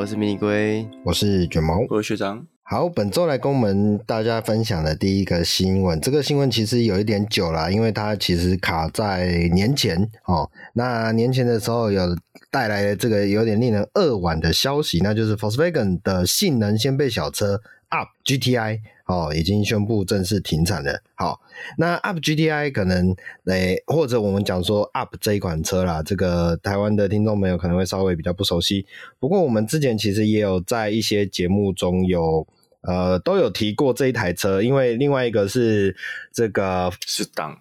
[0.00, 2.46] 我是迷你龟，我是卷毛，我是学长。
[2.62, 10.50] 好，本周来跟我们大家分享的第一个新闻，这个新闻其实有一点久了，因为它其实卡在年前哦。
[10.72, 12.16] 那年前的时候有
[12.50, 21.02] 带来了这个有点令人扼腕的消息，那就是 Volkswagen 的性能掀背小车 Up GTI 哦，已经宣布正式停产了。
[21.14, 21.40] 好，
[21.76, 23.10] 那 Up GTI 可能
[23.46, 28.86] 诶、欸，或者我们讲说 Up 这一款车啦，这个台湾的听众朋友可能会稍微比较不熟悉。
[29.18, 32.46] 不过我们之前其实也有在一些节目中有。
[32.82, 35.94] 呃，都有提过这一台车，因为另外一个是
[36.32, 37.54] 这个是当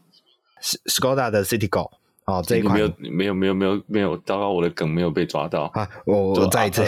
[0.61, 1.91] 是 Skoda 的 Citigo
[2.29, 5.89] 哦，这一款没有没有没有没有没有，糟糕，我的梗没有被抓到啊！
[6.05, 6.83] 我我再一次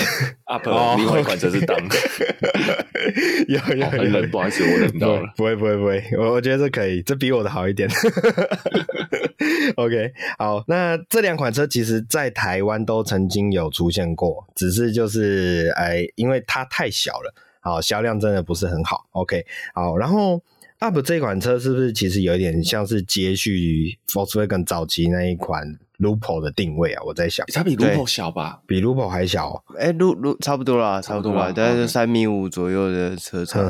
[0.46, 1.76] Up, 另外一款则是当，
[3.48, 7.90] 有有有，不好意思，我忍到了，不会不会不会，我我觉得这可以，这比我的好一点。
[9.78, 17.34] OK，好，那这两款车其实在台湾都曾经有出现过，只是就是哎，因为它太小了。
[17.64, 19.06] 好，销量真的不是很好。
[19.12, 20.42] OK，好，然后
[20.82, 25.64] Up 这款车是不是其实有一点像是接续 Volkswagen 早期那一款
[26.00, 27.04] Lupo 的定位啊？
[27.06, 28.60] 我在想，它比 Lupo 小吧？
[28.66, 29.64] 比 Lupo 还小？
[29.78, 33.64] 哎，Lupo 差不多啦，差不多啦，大概是三米五左右的车长。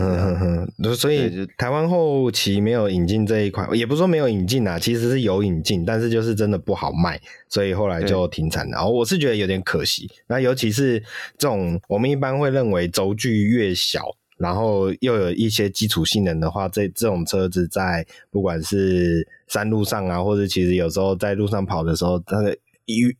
[0.96, 8.72] 所以台湾后期没有引进这一款，也不是说没有引进啊，其实是有引进，但是就是真的不好卖，所以后来就停产了。
[8.72, 10.10] 然后我是觉得有点可惜。
[10.28, 10.98] 那尤其是
[11.38, 14.16] 这种我们一般会认为轴距越小。
[14.42, 22.58] 然后又有一些基础性能的话，这这种车子在不管是山路上啊，或者其实有时候在路上跑的时候，它的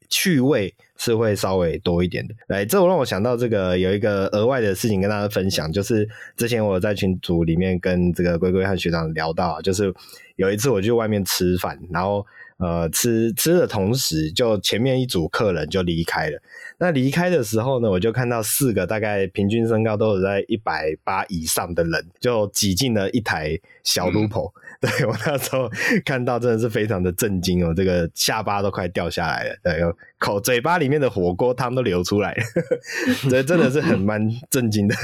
[0.10, 2.34] 趣味是会稍微多一点的。
[2.48, 9.94] 来，这让我想到这个有一个额外的事情跟大家分享，就是之前我在群组里面跟这个龟龟和学长聊到，就是
[10.36, 12.26] 有一次我去外面吃饭，然后。
[12.62, 16.40] 呃，吃吃的同时，就前面一组客人就离开了。
[16.78, 24.52] 那离开的时候呢，我就看到四个大概平均身高都有在一百八以上的人，就挤进了一台小 Lupo。
[24.52, 25.68] 嗯、对，我那时候
[26.06, 29.82] 看到真的是非常的震惊哦，这个下巴都快掉下来了，对，
[30.20, 32.44] 口嘴巴里面的火锅汤都流出来了，
[33.28, 34.96] 这真的是很蛮震惊的。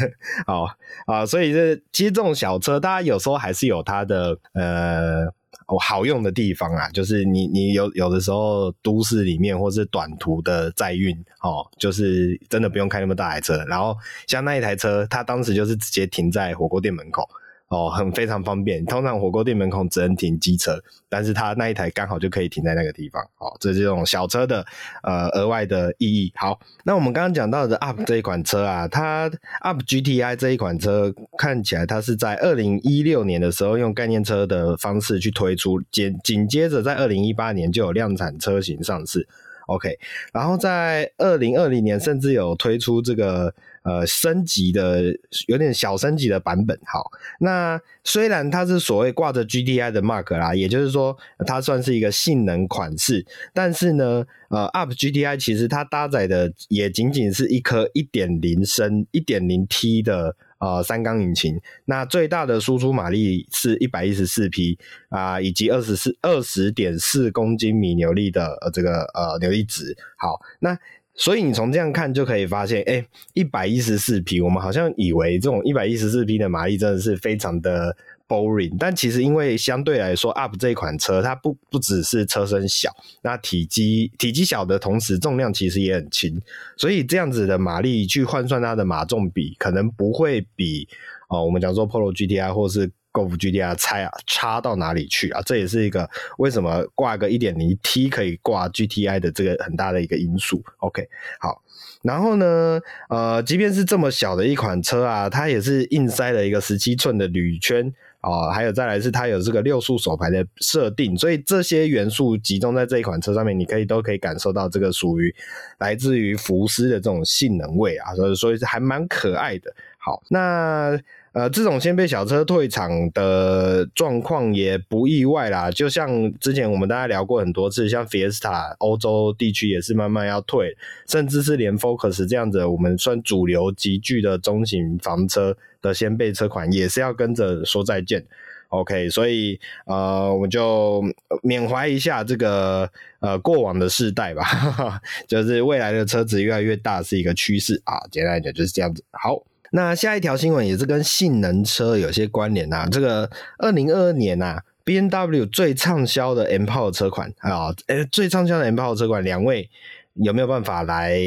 [0.45, 0.67] 好
[1.07, 5.33] 啊，所以这其实这种小车，大家有时候还是有它的呃。
[5.67, 13.63] 哦，好用的地方啊，就是你你有有的时候都市里面或是短途的载运哦，就是真的不用开那么大台车。
[13.65, 13.95] 然后
[14.27, 17.27] 像那一台车，它当时就是直接停在火锅店门口。
[17.69, 18.85] 哦，很非常方便。
[18.85, 23.21] 通常火锅店门口只能停机车，但是它那一台刚好就可以停在那个地方。
[23.39, 24.65] 哦，这是这种小车的
[25.03, 26.31] 呃额外的意义。
[26.35, 29.29] 好，那我们刚刚讲到的 Up 这一款车啊，它
[29.59, 39.27] Up GTI 这一款车看起来它是在二零一六年的时候用概念车的方式去推出，紧紧接着在二零一八年就有量产车型上市。
[39.65, 39.99] OK，
[40.31, 43.53] 然后在二零二零年甚至有推出这个。
[43.87, 45.01] 呃，升级的
[45.47, 47.09] 有点小升级的版本，好，
[47.39, 64.77] 那虽然它是所谓挂着 GTI 的 mark 啦，也就是说它算是一个性能款式，但是呢，呃，Up GTI 其实它搭载的也仅仅是一颗一点零升、一点零 T 的呃三缸引擎，那最大的输出马力是一百一十四匹
[65.07, 70.77] 啊，以及二十四二十点四公斤米扭力的呃这个呃扭力值，好，那。
[71.17, 77.97] 所以你从这样看就可以发现，哎，一百一十四匹，我们好像以为这种一百一十四匹的马力真的是非常的
[78.27, 82.91] boring，但其实因为相对来说，Up 这款车它不不只是车身小，
[83.23, 86.39] 那体积体积小的同时重量其实也很轻，
[86.77, 90.87] 所以这样子的马力去换算它的马重比，可能不会比
[91.29, 95.41] 哦我们讲说 Polo GTI 或是 Golf GTI 差啊差到哪里去啊？
[95.43, 96.07] 这也是一个
[96.37, 100.63] 为什么挂个一点零 T 可以挂 GTI 的这个很大的一个因素。
[100.77, 101.63] OK，好，
[102.03, 102.79] 然后呢，
[103.09, 107.91] 呃，即便是这么小的一款车啊，它也是硬塞了一个十七寸的铝圈
[108.21, 115.33] 啊，还有再来是它有这个六速手排的设定，所以这些元素集中在这一款车上面，你可以都可以感受到这个属于
[115.79, 119.73] 来自于福斯的这种性能味啊，所以所以还蛮可爱的。
[119.97, 120.99] 好，那。
[121.37, 130.75] 呃，这种掀背小车退场的状况也不意外啦，就像之前我们大家聊过很多次，像 Fiesta 欧洲地区也是慢慢要退，
[131.07, 138.25] 甚至是连 Focus 这样子我们算主流级距的中型房车的掀背车款也是要跟着说再见。
[138.69, 141.03] OK，所以呃，我们就
[141.43, 142.89] 缅怀一下这个
[143.19, 144.43] 呃过往的世代吧，
[145.29, 149.03] 就是未来的车子越来越大是一个趋势啊，简单来讲就是这样子。
[149.11, 149.43] 好。
[149.77, 152.87] 那下一条新闻也是跟性能车有些关联啊。
[152.91, 153.29] 这个
[153.59, 159.69] 二零二二年啊 b N W 最畅销的 M Power 车款啊，诶，最畅销的 M Power 车款，两位
[160.15, 161.19] 有没有办法来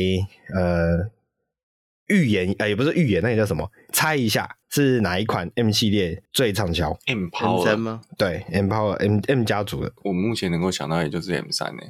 [0.52, 1.08] 呃
[2.08, 3.70] 预言，呃，也不是预言，那个叫什么？
[3.92, 8.00] 猜一下是哪一款 M 系列最畅销？M Power 吗？
[8.18, 9.92] 对，M Power M M 家族的。
[10.02, 11.82] 我目前能够想到也就是 M 三呢，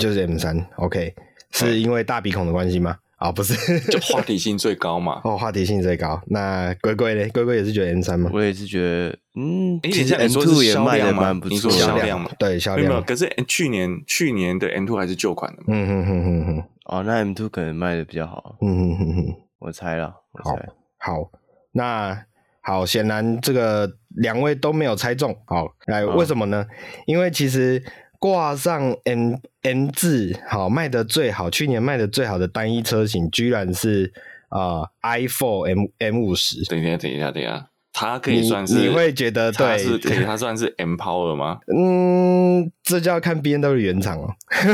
[0.00, 0.66] 就是 M 三。
[0.74, 1.14] OK，
[1.52, 2.96] 是因为大鼻孔的关系吗？
[3.20, 5.20] 啊、哦，不是，就话题性最高嘛。
[5.24, 6.18] 哦，话题性最高。
[6.28, 7.28] 那龟龟呢？
[7.34, 8.30] 龟龟也是觉得 M 三吗？
[8.32, 13.04] 我也是觉得，嗯，其实 M two 也卖的蛮不错，销量嘛，对，销量。
[13.04, 15.62] 可是去年去年的 M two 还是旧款的。
[15.68, 16.64] 嗯哼哼哼哼。
[16.86, 18.56] 哦，那 M two 可能卖的比较好。
[18.62, 19.34] 嗯哼哼哼。
[19.58, 20.68] 我猜了，我猜。
[20.96, 21.30] 好，好，
[21.72, 22.24] 那
[22.62, 23.86] 好，显然这个
[24.16, 25.36] 两位都没有猜中。
[25.44, 26.66] 好，来，为什么呢？
[26.66, 26.74] 哦、
[27.04, 27.84] 因为其实。
[28.20, 34.12] 挂上 N N 字，好卖的最好，去年卖的最好的单一车型，居然是
[34.50, 36.62] 啊、，iPhone M M 五十。
[36.66, 37.69] 等一下，等一下，等一下。
[37.92, 41.58] 它可以算是你，你会觉得对，是 可以它算是 M Power 吗？
[41.74, 44.28] 嗯，这就要看 B N W 原厂哦，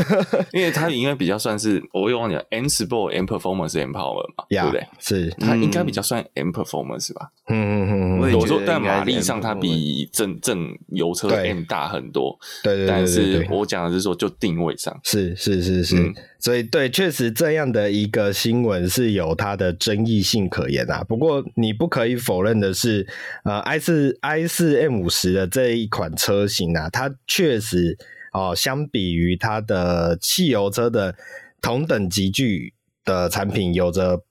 [0.52, 4.86] 因为它应该比较算是，我又忘记了 M Sport M Performance M Power 嘛，yeah, 对不对？
[4.98, 7.30] 是，它应该比较算 M Performance 吧？
[7.48, 12.88] 嗯嗯嗯嗯，我说但马力上它比正正油车 M 大很多，对对，对对对。
[12.88, 15.96] 但是我讲的是说就定位上，是是是是。
[15.96, 21.02] 嗯所以，对，确实这样的一个新闻是有它的争议性可言啊。
[21.02, 23.06] 不过，你不可以否认的是，
[23.44, 27.96] 呃，i 四 i 四 M 五十的这一款车型啊，它确实
[28.32, 31.16] 哦，相比于它的汽油车的
[31.62, 32.74] 同等级距
[33.04, 34.22] 的产品，有着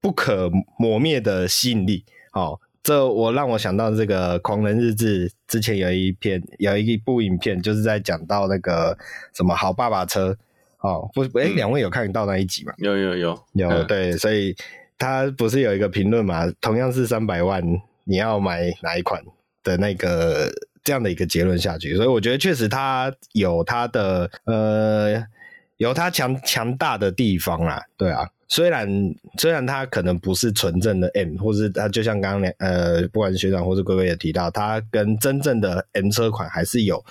[0.00, 2.04] 不可磨灭的吸引力。
[2.32, 8.96] 哦，这我让我想到这个《狂人日志》之前有一篇有一部影片，就是在讲到那个
[9.34, 10.36] 什么好爸爸车。
[10.80, 12.72] 哦，不，哎，两位有看到那一集吗？
[12.78, 14.56] 有有有有，嗯、对，所以
[14.98, 16.50] 他不是有一个评论嘛？
[16.60, 17.62] 同样是三百万，
[18.04, 19.22] 你要买哪一款
[19.62, 20.50] 的那个
[20.82, 25.22] 这样的一个结论下去，所以我觉得确实他有他的呃，
[25.76, 28.88] 有他强强大的地方啦，对啊，虽然
[29.36, 37.04] 虽然他可能不是纯正的 M，或是他就像刚刚呃，不管是学长或是龟龟也提到，他跟真正的 M 车款还是有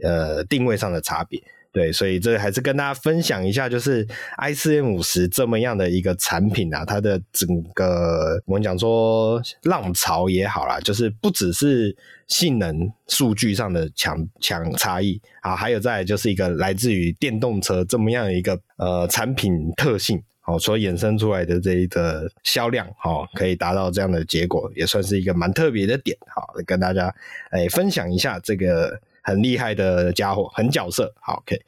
[0.00, 1.42] 呃定位上的差别。
[1.76, 4.02] 对，所以这还是跟大家分享一下，就是
[4.38, 11.94] i4 M50 这么样的一个产品啊，它的整个我们讲说浪潮也好啦，就是不只是
[12.28, 27.14] 性能数据上的强强差异啊，还有再就是一个来自于电动车这么样的一个呃产品特性，好，所衍生出来的这一个销量，好，可以达到这样的结果，也算是一个蛮特别的点，好，跟大家
[27.50, 28.98] 哎分享一下这个。
[29.26, 31.12] 很厉害的家伙，很角色。
[31.20, 31.60] 好，OK，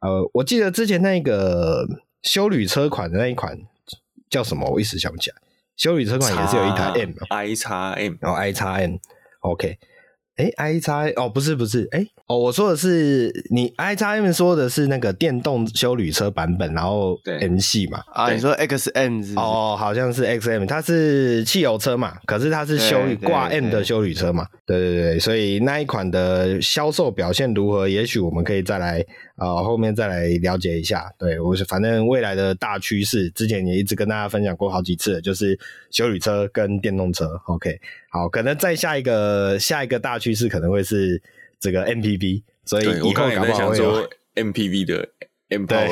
[0.00, 1.88] 呃，我记得之前那个
[2.20, 3.58] 修旅车款的那一款
[4.28, 4.68] 叫什么？
[4.68, 5.36] 我一时想不起来。
[5.76, 9.78] 修旅车款也是有一台 M，I 叉 M，然后 I 叉 M，OK。
[10.36, 27.88] 哎，i 叉哦，不是不是，哎哦，我说的是你 i 叉 M 说的是那个电动修旅车版本，然后 M 系嘛啊，你说 X M 哦，好像是 X M，它是汽油车嘛，可是它是休旅挂 M 的修旅车嘛，对对对，所以那一款的销售表现如何？
[27.88, 29.02] 也许我们可以再来
[29.36, 31.12] 啊、呃，后面再来了解一下。
[31.18, 35.58] 对我是反正未来的大趋势，之前也一直跟大家分享过好几次，就是
[35.90, 37.40] 修理车跟电动车。
[37.46, 37.80] OK。
[38.10, 41.22] 好，可能再下一个下一个大趋势可能会是
[41.60, 45.08] 这个 MPV，所以以后搞不好会有 MPV 的
[45.48, 45.90] 对，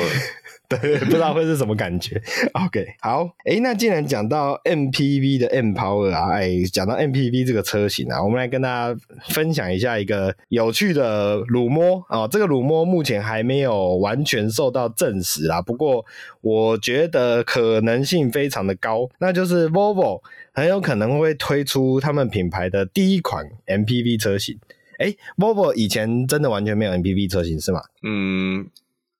[0.67, 2.21] 对，不知道会是什么感觉。
[2.53, 16.05] OK，好，诶，那既然讲到 MPV 的 Empower 啊，哎，讲到 MPV 这个车型啊，我们来跟大家分享一下一个有趣的辱摸啊，这个辱摸目前还没有完全受到证实啊，不过
[16.41, 20.21] 我觉得可能性非常的高，那就是 Volvo。
[20.57, 24.57] 很有可能会推出他们品牌的第一款 MPV 车型。
[24.99, 27.81] 哎，Volvo 以前真的完全没有 MPV 车型是吗？
[28.03, 28.65] 嗯，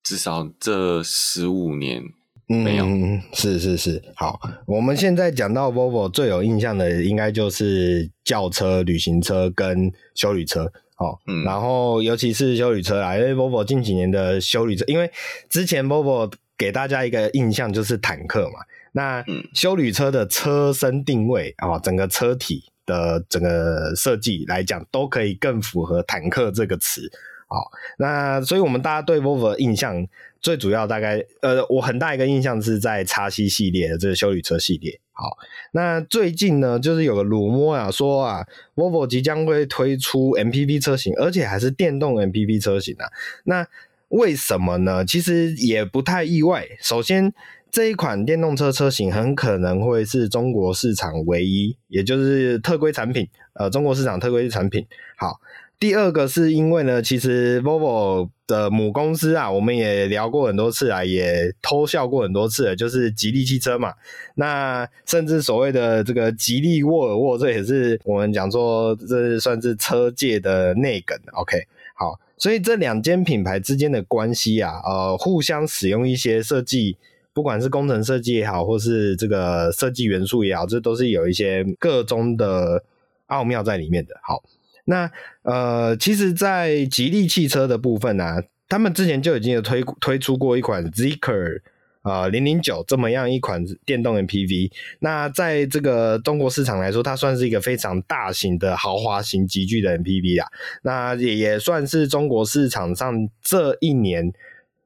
[0.06, 2.04] 至少这十五年
[2.46, 2.86] 没有。
[2.86, 4.02] 嗯，是是是。
[4.16, 10.72] 好，我们现在讲到 Volvo 最有印象的，应该就是轿车、旅行车跟休旅车。
[10.98, 15.12] 哦，嗯，然后尤其是修旅车啊，因为 Volvo 近几年的修旅车，因为
[15.50, 18.60] 之前 Volvo 给大家一个印象就是坦克嘛。
[18.92, 27.12] 那修旅车的车身定位啊，整个车体的整个设计来讲，都可以更符合坦克这个词。
[27.48, 30.06] 好，那所以我们大家对 Volvo 的印象
[30.42, 35.00] 最主要大概，呃，我很大一个印象是在叉 C 系列的这个修理车系列。
[35.12, 35.38] 好，
[35.72, 43.08] 那最近呢，就是有个辱没啊，说啊，Volvo 即将会推出 MPV 车型，而且还是电动 MPV 车型啊。
[43.46, 43.66] 那
[44.10, 45.06] 为什么呢？
[45.06, 46.68] 其实也不太意外。
[46.82, 47.34] 首先，
[47.72, 54.86] 这一款电动车车型很可能会是中国市场唯一，也就是特规产品，呃，中国市场特规产品。
[55.18, 55.40] 好，
[55.86, 63.94] 第二个是因为呢，其实 Volvo 的母公司啊，我们也聊过很多次啊，也偷笑过很多次，就是吉利汽车嘛。
[64.34, 71.16] 那甚至所谓的这个吉利沃尔沃，这也是我们讲说，这算是车界的内梗。
[71.34, 71.56] OK，
[71.96, 76.98] 好，所以这两间品牌之间的关系啊，呃，互相使用一些设计。
[77.32, 82.84] 不管是工程设计也好，或是这个设计元素也好，这都是有一些个中的
[83.28, 84.16] 奥妙在里面的。
[84.24, 84.42] 好，
[84.86, 85.12] 那
[85.44, 91.62] 呃，其实，在吉利汽车的部分呢、啊，他们之前就已经有推推出过一款 Zeekr
[92.02, 94.72] 啊零零九这么样一款电动 MPV。
[95.00, 100.48] 那在这个中国市场来说，它算是一个非常大型的豪华型集聚的 MPV 啦。
[100.84, 104.34] 那也也算是中国市场上这一年。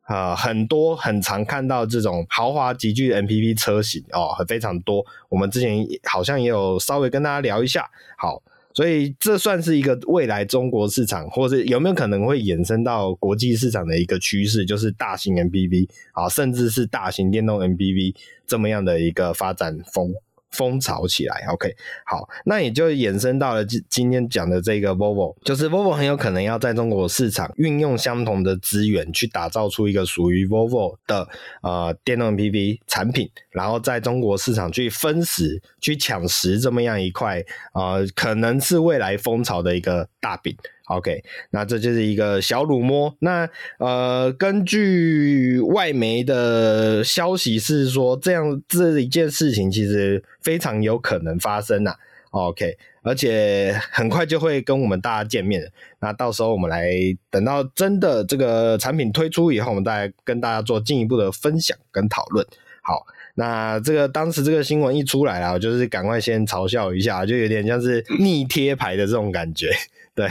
[0.09, 5.05] 啊、很多很常看到这种豪华集聚 MPV 车型哦，非常多。
[5.29, 7.87] 我们之前好像也有稍微跟大家聊一下，
[8.17, 8.41] 好，
[8.73, 20.13] 所以这算是一个未来中国市场，或是有没有可能会衍生到国际市场的一个趋势，就是大型 MPV 啊，甚至是大型电动 MPV 这么样的一个发展风。
[20.51, 21.75] 风潮起来，OK，
[22.05, 31.27] 好，那也就衍生到了今今天讲的这个 Volvo，就是 Volvo 很有可能要在中国市场运用相同的资源去打造出一个属于 Volvo 的
[31.61, 40.55] 呃电动 MPV 产品，然后在中国市场去分食、去抢食这么样一块呃可能是未来风潮的一个大饼。
[40.89, 43.15] OK，那这就是一个小乳摸。
[43.19, 51.93] 那呃，根据外媒的消息是说，这样这一件事情其实非常有可能发生呐。
[52.31, 55.71] OK，而且很快就会跟我们大家见面。
[55.99, 56.91] 那到时候我们来
[57.29, 62.45] 等到真的这个产品推出以后，我们再跟大家做进一步的分享跟讨论。
[62.81, 63.05] 好，
[63.39, 69.71] 那这个当时这个新闻一出来啊，我就是赶快先嘲笑一下，就有点像是逆贴牌的这种感觉。
[70.13, 70.27] 对，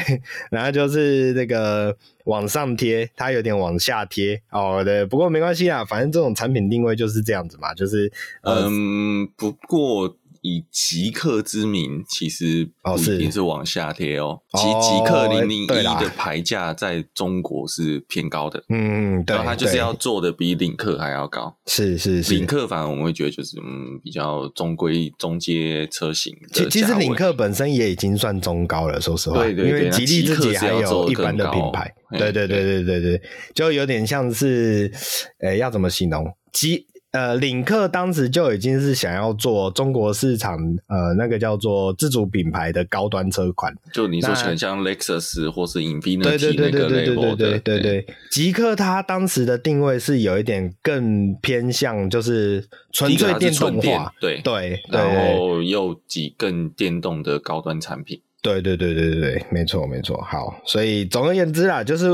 [0.51, 4.83] 然后就是那个往上贴，它有点往下贴哦。
[4.85, 8.13] 对，不过没关系啊，反正这种产品定位就是这样子嘛，就是
[8.43, 10.18] 嗯，不过。
[10.43, 14.41] 以极客之名，其实不一定是往下贴哦。
[14.55, 21.57] 其极客零零一的牌价在中国是偏高的，嗯，对，它就是要做的比领克还要高。
[21.67, 26.35] 是是是，领克反而我们会觉得就是嗯比较中规中阶车型。
[26.53, 33.23] 其其实领克本身也已经算中高了，说实话，对对对，因为吉利自己还有一般的品牌，对对对对对对，
[33.55, 34.93] 就有点像是，
[35.41, 36.25] 诶，要怎么形容？
[36.53, 36.87] 吉。
[37.11, 43.75] 呃，领克当时就已经是想要做中国市场，呃，那个叫做自主品牌的高端车款。
[43.95, 48.07] 就你说很像 Lexus 或是 Infiniti 对对对对对对对对对对。
[48.31, 58.21] 极客它当时的定位是有一点更偏向，就是纯粹电动化，对对，然后又几更电动的高端产品。
[58.43, 60.21] 对对对对对对，没错没错。
[60.21, 62.07] 好，所以总而言之啦，就是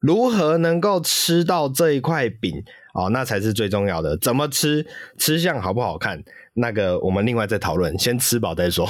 [0.00, 2.64] 如何能够吃到这一块饼。
[2.98, 4.16] 哦，那才是最重要的。
[4.18, 4.84] 怎么吃，
[5.16, 6.20] 吃相好不好看，
[6.54, 7.96] 那个我们另外再讨论。
[7.96, 8.84] 先吃饱再说。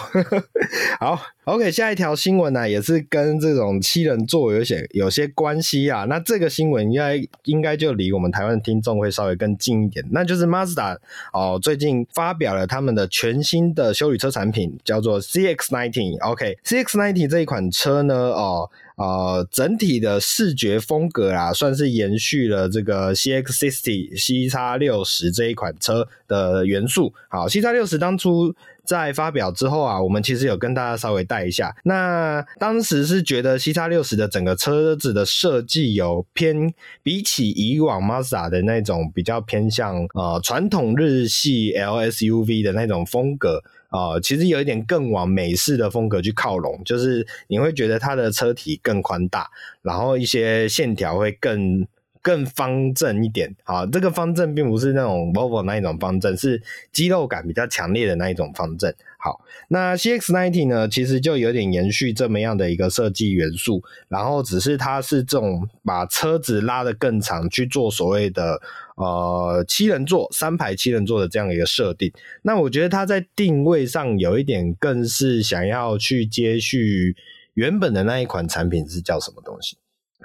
[0.98, 6.04] 好，OK，下一条新闻呢、也是跟这种七人座有些有些关系啊。
[6.04, 10.02] 那这个新闻应该应该就离我们台湾听众会稍微更近一点。
[10.10, 10.96] 那就是 Mazda
[11.34, 16.18] 哦，最近发表了他们的全新的休旅车产品，叫做 CX-90。
[16.22, 18.70] OK，CX-90 这一款车呢，哦。
[18.98, 24.10] 呃，整体的视觉风格啊，算是延续了这个 C X sixty
[24.50, 27.14] CX60 这一款车的元素。
[27.28, 28.52] 好，CX60 当初
[28.84, 31.74] 在发表之后啊，我们其实有跟大家稍微带一下。
[31.84, 43.62] 那当时是觉得 CX60 的整个车子的设计有偏，比起以往 Mazda 的那种比较偏向呃传统日系 LSUV 的那种风格。
[43.88, 49.50] 啊、其实有一点更往美式的风格去靠拢，就是你会觉得它的车体更宽大，
[49.82, 51.86] 然后一些线条会更
[52.20, 53.56] 更方正一点。
[53.64, 58.92] 啊，这个方正并不是那种 Volvo 那一种方正，是肌肉感比较强烈的那一种方正。
[59.18, 68.60] 好，那 CX-90 呢，其实就有点延续这么样的一个设计元素，然后只是它是这种把车子拉得更长去做所谓的
[68.98, 72.12] 呃七人座、三排七人座的这样一个设定。
[72.42, 77.16] 那我觉得它在定位上有一点更是想要去接续
[77.54, 79.76] 原本的那一款产品是叫什么东西？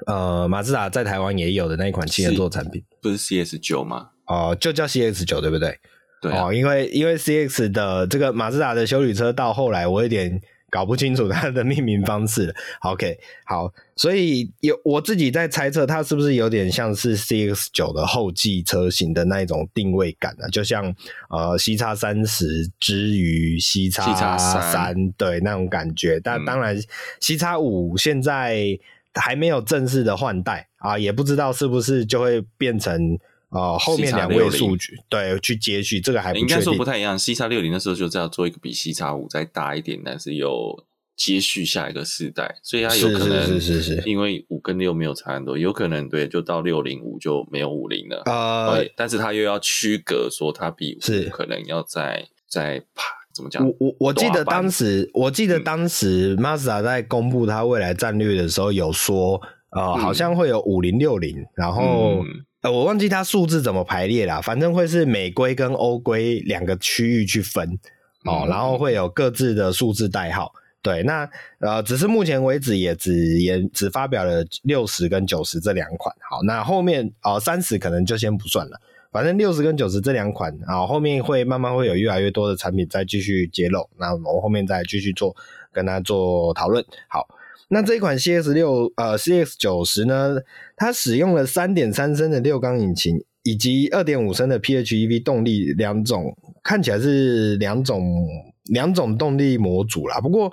[0.07, 4.09] 呃，马自达在台湾也有的那一款七人座产品，不是 CS 九吗？
[4.25, 5.77] 哦、呃，就叫 CS 九对不对？
[6.21, 10.41] 对啊、哦，因为因为 CX 的这个马自达的修理车到后来，我有点
[10.73, 12.51] 搞不清楚它的命名方式。
[12.81, 13.15] OK，
[13.45, 20.49] 好，所以有我自己在猜测，它是不是有点像是 CX 九的后继车型的那一种定位感呢、啊？
[20.49, 20.83] 就像
[21.29, 26.19] 呃 C 叉三十之于 C 叉三，对那种感觉。
[26.19, 26.75] 但当然
[27.21, 28.79] ，C 叉五现在
[29.13, 33.19] 还没有正式的换代啊，也不知道是不是就会变成。
[33.53, 36.39] 哦，后面两位数据对去接续，这个还不。
[36.39, 37.17] 应该说不太一样。
[37.17, 48.75] C 叉六零的时候就是要做一个比 C 叉五再大一点，但是又接续下一个世代，所以它有可能是是是是，因为五跟六没有差很多，有可能对，就到六零五就没有五零了啊。
[48.75, 53.03] 对，但是它又要区隔说它比五可能要再再爬，
[53.35, 53.63] 怎么讲？
[53.63, 59.39] 我我我记得当时，我记得当时 Mazda 在公布它未来战略的时候有说，
[59.75, 62.23] 呃，嗯、好像会有五零六零，然后。
[62.63, 67.77] 嗯呃，我忘记它数字怎么排列了，反正会是美规跟欧规两个区域去分
[68.23, 70.51] 哦，嗯、然后会有各自的数字代号。
[70.81, 71.29] 对，那
[71.59, 76.15] 呃，只是目前为止也只也只发表了六十跟九十这两款。
[76.29, 78.79] 好，那后面哦三十可能就先不算了，
[79.11, 85.35] 反正六十跟九十这两款啊，后面会慢慢会有越来越多的产品再继续揭露，那我们后面再继续做
[85.73, 86.83] 跟他做讨论。
[87.09, 87.27] 好。
[87.69, 90.37] 那这一款 CX 六呃 CX 九十呢，
[90.75, 98.27] 它使用了三点三升的六缸引擎，以及二点五升的 PHEV 动力两种，看起来是两种
[98.65, 100.19] 两种动力模组啦。
[100.19, 100.51] 不过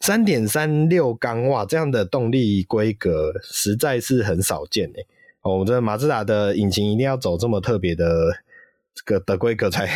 [0.00, 5.06] 三点三六缸哇，这样的动力规格实在是很少见诶。
[5.42, 8.32] 哦，我这马自达的引擎一定要走这么特别的
[8.94, 9.86] 这个的规格才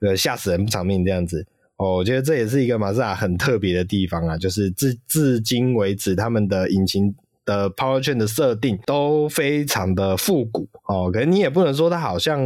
[0.00, 1.46] 呃吓死人不偿命这样子。
[1.76, 7.12] 哦，我觉得这也是一个马自达很特别的地方啊，就是至至今为止，他们的引擎
[7.44, 11.10] 的 powertrain 的设定都非常的复古哦。
[11.12, 12.40] 可是你也不能说它好像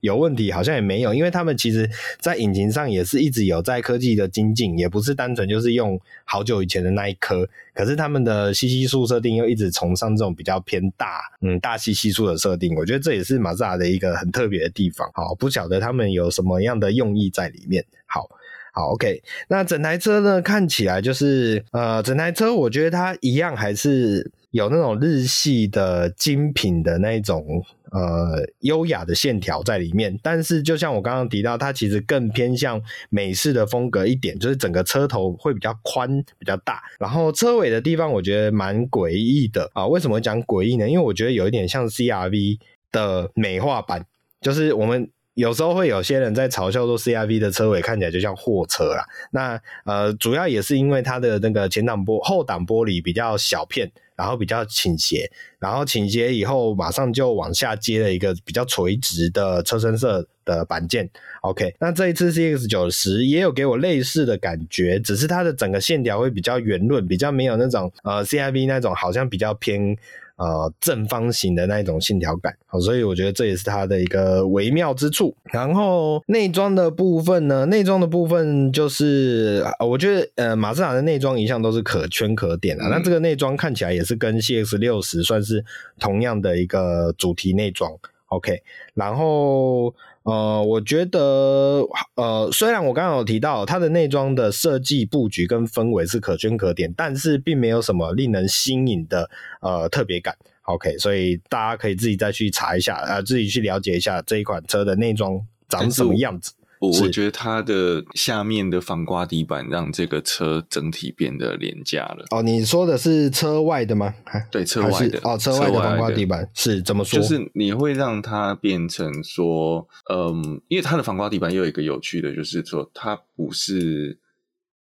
[0.00, 7.48] 有问题，好像也没有，因为他们其实在引擎上也是一直有在科技的精进，也不是单纯就是用好久以前的那一颗。
[7.72, 15.08] 可是他们的 CC 数设定又一直崇尚这种比较偏大，嗯，大 CC 数的设定，我觉得这也是马自达的一个很特别的地方。
[15.14, 17.84] 好，不晓得他们有什么样的用意在里面。
[18.04, 18.28] 好。
[18.72, 27.44] 好，OK，那整台车呢，看起来就是，呃，整台车我觉得它一样还是有那种日系的精品的那种，
[27.90, 30.16] 呃，优雅的线条在里面。
[30.22, 39.86] 但是就像我刚刚提到，它其实更偏向美式的风格一点，就是整个车头会比较宽、比较大，然后车尾的地方我觉得蛮诡异的啊。
[39.86, 40.88] 为什么讲诡异呢？
[40.88, 42.58] 因为我觉得有一点像 CRV
[42.92, 44.06] 的美化版，
[44.40, 45.10] 就是我们。
[45.40, 49.02] 有时候会有些人在嘲笑说，CRV 的车尾看起来就像货车啦。
[49.30, 61.08] 那呃，主要也是因为它的那个前挡玻后挡玻璃比较小片，然后比较倾斜，然后倾斜以后马上就往下接了一个比较垂直的车身色的板件。
[61.40, 69.96] OK，那这一次 CX 九十也有给我类似的感觉，只是它的整个线条会比较圆润，比较没有那种呃 CRV 那种好像比较偏。
[70.40, 75.36] 呃，正方形的那一种线条感，好，所以我觉得这也是它的一个微妙之处。
[75.52, 82.88] 然后内装的部分呢，内装的部分就是，我觉得呃，马自达的内装一向都是可圈可点啊。
[82.88, 85.62] 嗯、那这个内装看起来也是跟 CX 六十算是
[85.98, 87.92] 同样的一个主题内装。
[88.30, 88.62] OK，
[88.94, 89.94] 然后。
[90.22, 91.82] 呃，我觉得，
[92.14, 99.28] 呃，虽然我刚刚有提到它的内装的设计布局跟氛围是可圈可点，但是并没有什么令人新颖的
[99.62, 100.36] 呃特别感。
[100.64, 105.40] OK，所以大家可以自己再去查一下，呃，自己去了解一下这一款车的内装
[105.70, 106.52] 长什么样子。
[106.80, 112.24] 我我觉得它的下面的防刮底板让这个车整体变得廉价了。
[112.30, 114.14] 哦，你说的是车外的吗？
[114.50, 115.20] 对，车外的。
[115.22, 117.20] 哦，车外的防刮底板是怎么说？
[117.20, 124.18] 就是你会让它变成说，嗯，因为它的防刮底板又有一个有趣的，就是说它不是，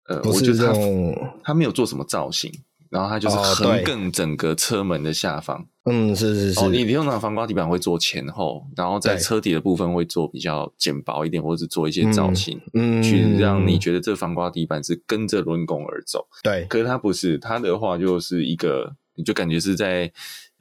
[0.07, 2.51] 呃，不是我觉得它它没有做什么造型。
[2.89, 6.59] 然后它就是横亘整个车门的下方，哦、嗯，是是是。
[6.59, 16.25] 哦，你通常防刮底板会做前后，然后在车底的部分会做比较简薄一点，或者是做一些造型，嗯，去让你觉得这防刮底板是跟着轮拱而走。
[16.41, 20.11] 对，可是它不是，它的话就是一个，你就感觉是在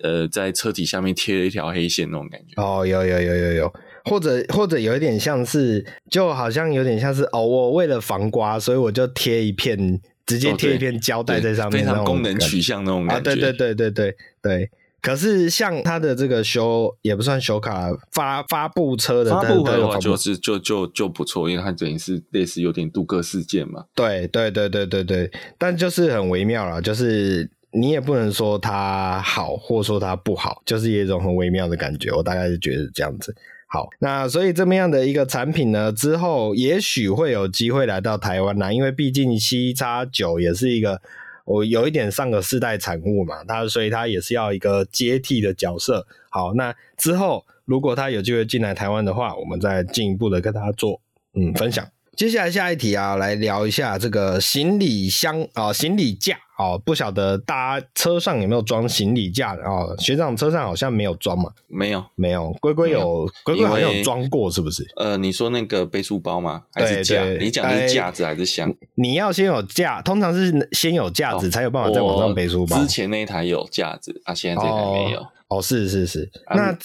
[0.02, 2.62] 呃在车体下面贴了一条黑线那种感觉。
[2.62, 3.72] 哦，有有有有有，
[4.04, 10.02] 或者或者有一点像是，就好像有点像是哦，我为了防刮，所以我就贴一片。
[10.28, 13.30] 直接贴一片胶带在上面，非常功能取向那种感觉。
[13.30, 14.70] 啊，对对对对对对。
[15.00, 23.84] 可是像它的这个修也不算修卡发发布车的发布的话，就是就就就不错，因为它等于是类似有点镀铬事件嘛。
[23.94, 32.10] 对对对对对对，但就是很微妙了，就是你也不能说它好，或说它不好，就是有一种很微妙的感觉。
[32.10, 33.34] 我大概是觉得这样子。
[33.70, 41.02] 好，那所以这么样的一个产品呢，之后也许会有机会来到台湾啦，因为毕竟 C 叉九也是一个
[41.44, 46.06] 我有一点上个世代产物嘛，它所以它也是要一个接替的角色。
[46.30, 51.00] 好，那之后如果它有机会进来台湾的话，我们再进一步的跟大家做
[51.34, 51.86] 嗯分享。
[52.16, 59.94] 接下来下一题啊，来聊一下这个行李箱啊、行李架、哦，不晓得大家车上有没有装行李架的、哦？
[59.98, 61.52] 学长车上好像没有装嘛？
[61.68, 62.50] 没有，没有。
[62.60, 64.84] 龟龟有，龟龟好像有装过，是不是？
[64.96, 66.64] 呃，你说那个背书包吗？
[66.74, 67.24] 还是架？
[67.36, 68.74] 你讲的是架子还是箱？
[68.96, 72.76] 你要先有架，通常是先有架子才有办法在网上背书包。
[72.78, 75.20] 之前那一台有架子啊，现在这台没有。
[75.20, 76.28] 哦，哦，是是是。
[76.46, 76.76] 啊、那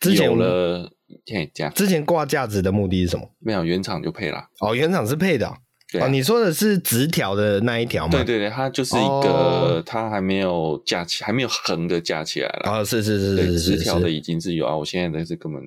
[0.00, 0.90] 之前有了。
[1.74, 3.28] 之前挂架子的目的是什么？
[3.38, 4.48] 没有，原厂就配了。
[4.60, 5.52] 哦，原厂是配的。
[5.96, 8.12] 对啊，哦，你说的是直条的那一条吗？
[8.12, 12.70] 对对对，它就是一个，哦，它还没有架起，还没有横的架起来了。
[12.70, 15.62] 哦，是是是是是，直条的已经是有啊，我现在的是根本。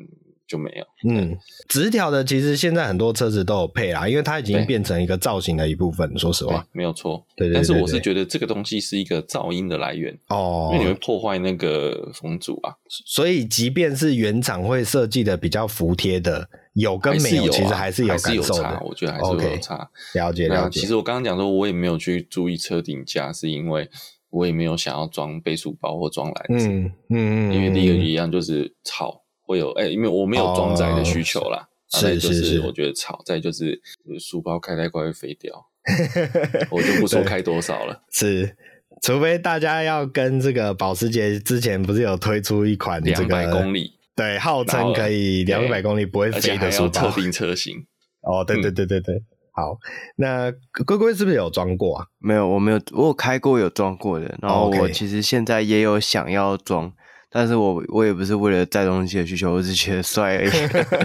[0.49, 6.17] 就没有，嗯，直条的其实现在很多车子都有配啦，因为它已经变成一个造型的一部分。
[6.17, 12.73] 说实话，没有错，对，对，对，对，但是我是觉得这个东西是一个噪音的来源哦，因为你会破坏那个风阻啊。
[13.05, 18.63] 所以，即便是原厂会设计的比较服帖的，有跟没有，其实还是有感受的。
[18.63, 19.87] 差，我觉得还是有差。
[20.11, 20.79] Okay, 了解了解。
[20.79, 23.87] 其实我刚刚讲说，我也没有去注意车顶架，是因为
[24.31, 26.67] 我也没有想要装背书包或装篮子。
[26.67, 29.21] 嗯嗯，因为第一个一样就是吵。
[29.49, 33.81] 会有哎、欸，因为我没有装载的需求啦，是、哦、就是我觉得吵，再就是
[34.19, 35.51] 书包开太快会飞掉，
[36.69, 38.03] 我就不说开多少了。
[38.11, 38.55] 是，
[39.01, 47.87] 除非大家要跟这个保时捷之前不是有推出一款两百公里，对，号称可以两百公里不会飞的书包，特定车型。
[48.21, 49.77] 哦，对对对对对，嗯、好，
[50.17, 50.51] 那
[50.85, 52.05] 龟龟是不是有装过啊？
[52.19, 56.93] 没有，我没有，我有开过有装过的，然后我其实现在也有想要装。
[57.31, 60.49] 但是我我也不是为了载东西的需求，我是觉得帅而已。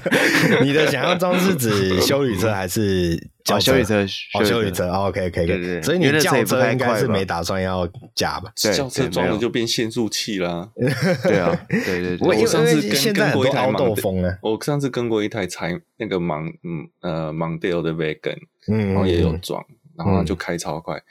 [0.65, 3.73] 你的想象装是指修理车还是轿车？
[3.73, 4.07] 休旅车，
[4.45, 4.89] 修理车。
[4.89, 5.83] OK OK OK。
[5.83, 8.51] 所以你的轿车应该是没打算要加吧？
[8.57, 10.71] 轿车装了就变限速器啦。
[11.25, 12.27] 对啊，对对对。
[12.27, 13.95] 我上次跟跟过一台芒豆，
[14.41, 19.63] 我上次跟过一台柴那个芒嗯呃芒迪欧的 Wagon，然后也有装，
[19.99, 21.03] 然后就开超快。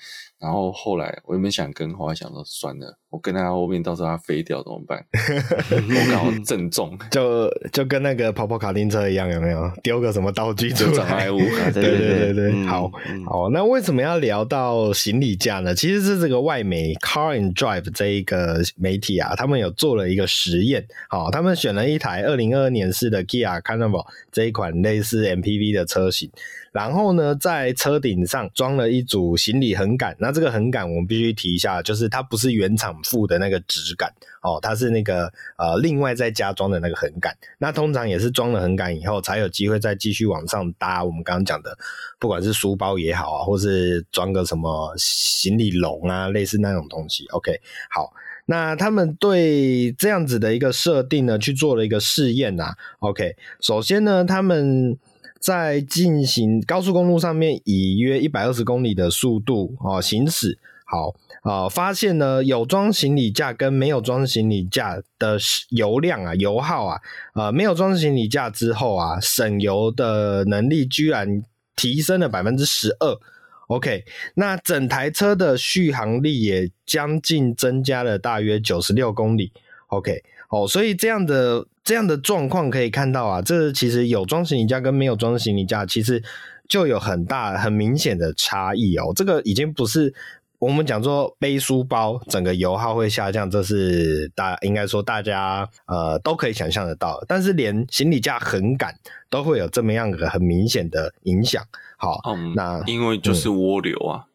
[0.43, 5.01] 然后后来我原本想跟，后来想说算了，我跟在他后面，到时候他飞掉怎么办？
[5.71, 10.97] 我刚好正中，就就跟那个跑跑卡丁车一样，有没有丢个什么道具出来？
[10.97, 11.37] 障碍物。
[11.37, 13.49] 对对对对对，嗯、好、嗯、好。
[13.51, 15.73] 那为什么要聊到行李架呢？
[15.73, 20.85] 其实是这个外媒 Car and Drive 这一个媒体啊，他们有做了一个实验。
[21.07, 26.29] 好，他们选了一台二零二二年式的 Kia Carnival 这一款类似 MPV 的车型。
[26.73, 30.15] 然后呢，在车顶上装了一组行李横杆。
[30.19, 37.31] 那这个横杆我们必须提一下，就是它不是原厂附的那个直杆哦，它是那个呃另外再加装的那个横杆。
[37.59, 41.03] 那通常也是装了横杆以后，才有机会再继续往上搭。
[41.03, 41.77] 我们刚刚讲的，
[42.19, 47.27] 不管是书包也好啊，或是装个什么行李笼啊，类似那种东西。
[47.27, 48.11] OK，好，
[48.47, 52.73] 那他们对这样子的一个设定呢，去做了一个试验呐。
[52.97, 54.97] OK，首先呢，他们。
[55.43, 67.01] 在进行高速公路上面以约一百二十公里的速度啊行驶，好啊，发现呢有装行李架跟没有装行李架的油量啊油耗啊，
[67.33, 71.43] 呃没有装行李架之后啊省油的能力居然
[71.75, 73.19] 提升了百分之十二
[73.67, 79.51] ，OK，那整台车的续航力也将近增加了大约九十六公里
[79.87, 80.23] ，OK。
[80.49, 86.23] 哦，所以这样的这样的状况可以看到啊，这其实有装行李架跟没有装行李架，其实
[86.67, 89.11] 就有很大很明显的差异哦。
[89.15, 90.13] 这个已经不是
[90.59, 97.21] 我们讲说背书包整个油耗会下降，这是大应该说大家呃都可以想象得到。
[97.27, 98.95] 但是连行李架横杆
[99.29, 101.61] 都会有这么样的很明显的影响。
[101.97, 104.23] 好，嗯，那因为就是涡流啊。
[104.27, 104.32] 嗯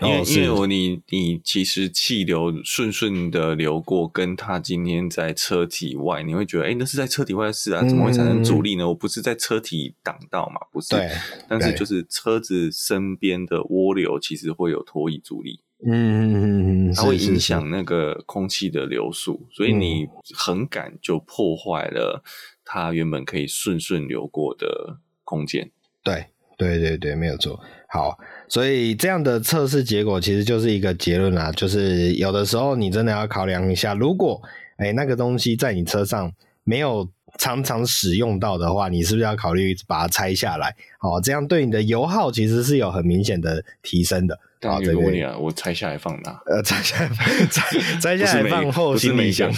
[0.00, 8.86] 因为因为我你你其实气流顺顺的流过，跟它今天在车体外，你会觉得哎，那是在车体外的事啊，怎么会产生阻力呢？
[8.86, 10.90] 我不是在车体挡道嘛，不是。
[10.90, 11.10] 对。
[11.48, 22.22] 但是就是车子身边的涡流其实会有拖曳阻力，嗯嗯嗯嗯，它会影响那个空气的流速，所以你横杆就破坏了
[22.64, 25.70] 它原本可以顺顺流过的空间。
[26.04, 27.60] 对对对对，没有错。
[27.88, 28.18] 好。
[28.48, 34.40] 所以这样的测试结果其实就是一个结论啦，就是有的时候你真的要考量一下，如果
[34.78, 36.32] 诶那个东西在你车上
[36.64, 37.06] 没有
[37.38, 40.74] 常常使用到的话，你是不是要考虑把它拆下来？
[41.00, 44.38] 哦，这样对你的油耗其实是有很明显的提升的。
[44.62, 46.40] 好，这个问题啊，我拆下来放哪？
[46.46, 47.08] 呃，拆下来
[47.50, 47.62] 拆
[48.00, 49.52] 拆下来放后行李箱，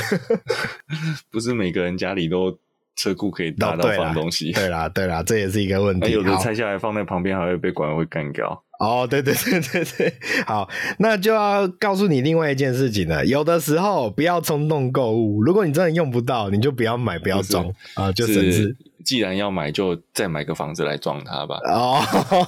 [1.31, 2.59] 不是每个人家里都。
[3.01, 4.53] 车库可以大到放东西。
[4.53, 6.11] 对啦，对啦，这也是一个问题。
[6.11, 8.63] 有的拆下来放在旁边，还会被管会干掉。
[8.79, 10.13] 哦，对对对对对，
[10.47, 13.25] 好，那就要告诉你另外一件事情了。
[13.25, 18.77] 有的时候不要冲动购物，如果你真的用不到，你就不要买，不要装啊、呃，就省事。
[19.03, 21.59] 既然要买，就再买个房子来装它吧。
[21.65, 22.03] 哦，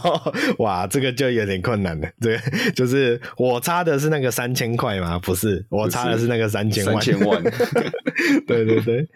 [0.61, 2.07] 哇，这个就有点困难了。
[2.21, 2.38] 对，
[2.77, 5.19] 就是我差的是那个三千块吗？
[5.19, 6.95] 不是，我差的是那个三千万。
[6.95, 7.43] 三千万。
[8.47, 9.09] 对对对，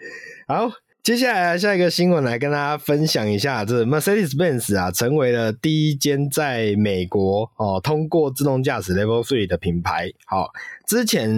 [0.47, 0.71] 好。
[1.07, 10.11] 接下来下一个新闻来跟大家分享一下，这 Mercedes-Benz 啊，成为了第一间在美国哦通过自动驾驶 Level Three 的品牌。
[10.25, 10.51] 好，
[10.85, 11.31] 之前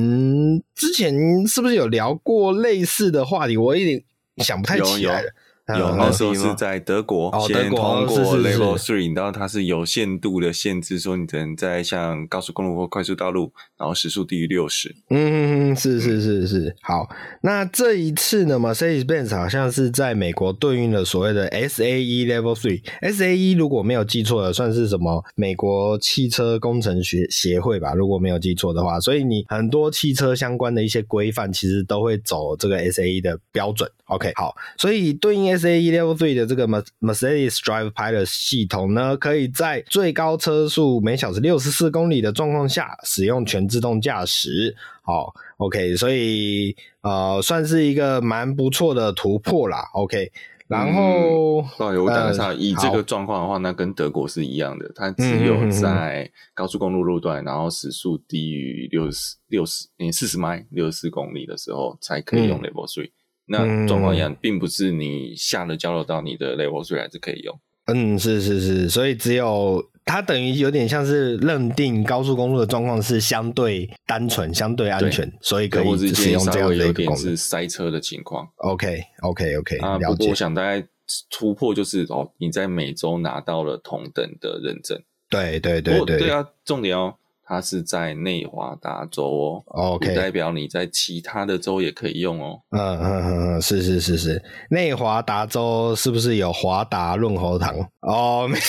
[0.73, 3.57] 之前是不是有聊过类似的话题？
[3.57, 4.03] 我有点
[4.37, 5.29] 想不太起来了。
[5.77, 14.95] 那时候是在德国，先通过 Level Three，然后它是有限度的限制，说你只能在像高速公路或快速道路，然后时速低于六十。
[15.09, 16.75] 嗯，是是是是。
[16.81, 17.09] 好，
[17.41, 22.81] 那这一次呢，Mercedes-Benz 好像是在美国对应了所谓的 SAE Level Three。
[23.01, 25.23] SAE 如果没有记错的，算是什么？
[25.35, 28.99] 美国汽车工程学协会吧，如果没有记错的话。
[28.99, 33.89] 所以你很多汽车相关的一些规范，其实都会走这个 SAE 的标准。
[34.05, 44.75] OK，好，所以对应 SAE Level Three 的这个 Mercedes Drive Pilot 系统呢，可以在最高车速每小时六十四公里的状况下使用全自动驾驶。
[45.03, 49.89] 好，OK，所以呃，算是一个蛮不错的突破啦。
[49.93, 50.31] OK，
[50.67, 63.05] 然后，不好意思，我讲一下，呃、以这个状况的话，那跟德国是一样的，它只有在高速公路路段，然后时速低于六十六十，嗯，四十迈六十四公里的时候才可以用 Level 3。
[63.05, 63.11] 嗯
[63.49, 67.59] 那状况一样，并不是你下了交流道，你的 Level 3还是可以用。
[67.87, 77.17] 嗯，是是是，所以只有它等于有点像是认定高速公路的状况是相对单纯、相对安全，所以可以使用这样的一个功能。
[77.17, 78.47] 是塞车的情况。
[78.57, 80.87] OK OK OK，啊，不过我想大概
[81.31, 85.01] 突破就是哦，你在美洲拿到了同等的认证。
[85.27, 87.15] 对对对对，对啊，重点哦。
[87.49, 92.61] 它是在内华达州哦，OK，代表你在其他的州也可以用哦。
[92.69, 97.75] 嗯嗯嗯嗯，是是是是，内华达州是不是有华达润喉糖？
[98.01, 98.63] 哦，没有。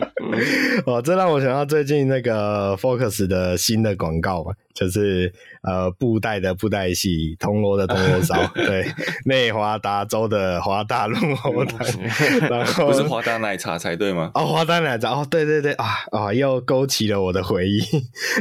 [0.86, 8.86] 哦，这让我想到最近那个 Focus 的新的广告嘛，就是呃布袋的布袋戏，铜锣的铜锣烧， 对，
[9.24, 11.78] 内华达州的华大润喉糖，
[12.48, 14.30] 然后不是华大奶茶才对吗？
[14.34, 17.80] 哦，华大奶茶，哦，对对对，啊啊，又勾起了我的回忆。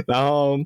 [0.08, 0.58] 然后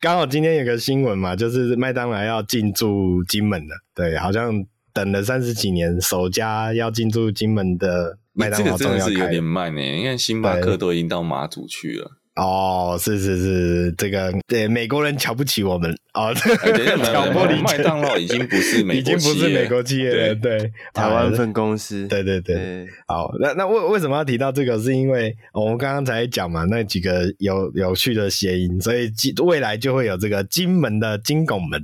[0.00, 8.18] 刚好今天有个新闻嘛，就是麦当劳要进驻金门了，对，好像等了三十几年，首家要进驻金门的。
[8.34, 12.12] 麦当劳这个真的是有点慢呢，因为星巴克都已经到马祖去了。
[12.34, 17.62] 哦，是是是，这个对美国人瞧不起我们哦，这个挑拨离间。
[17.62, 22.08] 麦当劳已经不是美国， 已经不是美国企业了，对，台湾分公司。
[22.08, 24.76] 对对对，好，那那为为什么要提到这个？
[24.82, 31.80] 是因为我们刚刚才讲嘛，那几个有有趣的谐音，所以未来就会有这个金门的金拱门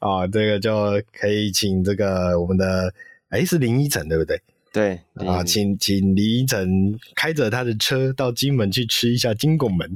[0.00, 2.92] 啊， 这个就可以请这个我们的
[3.28, 4.40] 哎是林依晨对不对？
[4.74, 9.88] 对啊，请请李依晨开着他的车到金门去吃一下金拱门。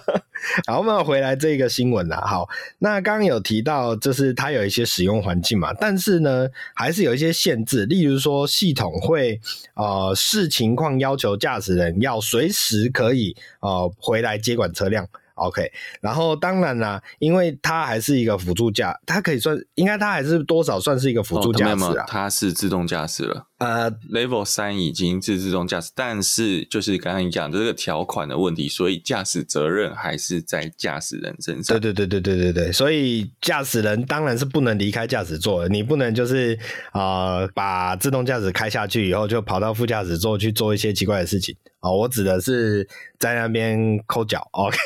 [0.68, 2.20] 好，我们要回来这个新闻啦。
[2.26, 2.46] 好，
[2.78, 9.40] 那刚刚有提到，就是它有一些使用环境嘛，但是呢，还是有一些限制，例如说系统会
[9.72, 15.08] 呃视情况要求驾驶人要随时可以呃回来接管车辆。
[15.38, 15.70] OK，
[16.00, 22.04] 然后当然啦，因为它还是一个辅助驾，它可以算，应该它还是多少算是一个辅助驾驶啊。
[22.08, 31.78] 它是自动驾驶了，呃，Level 三已经是自动驾驶，但是就是刚刚你讲的这个条款的问题，所以驾驶责任还是在驾驶人身上。
[31.78, 36.58] 对对对对对对对，所以驾驶人当然是不能离开驾驶座的，你不能就是
[36.92, 41.56] 啊、呃、把自动驾驶开下去以后就跑到副驾驶座去做一些奇怪的事情。
[41.80, 42.88] 哦，我指的是
[43.18, 44.76] 在那边抠脚，OK，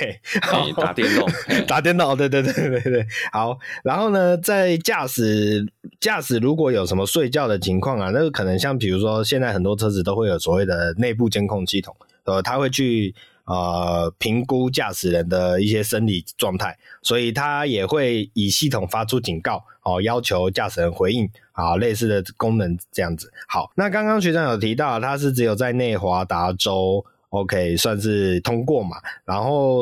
[0.77, 1.29] 打电动，
[1.67, 3.59] 打电动，对对对对对，好。
[3.83, 5.67] 然后呢，在驾驶
[6.01, 13.15] 驾驶如果有什么睡觉的情况啊，那个可能像比如说现在很多车子都会有所谓的内部监控系统，呃，他会去
[13.53, 21.29] 呃评估驾驶人的一些生理状态，所以他也会以系统发出警告，哦，要求驾驶人回应。
[21.53, 23.31] 啊，类似的功能这样子。
[23.47, 28.97] 好，那刚刚学长有提到，它是只有在内华达州，OK，算是通过嘛。
[29.27, 29.81] 然后，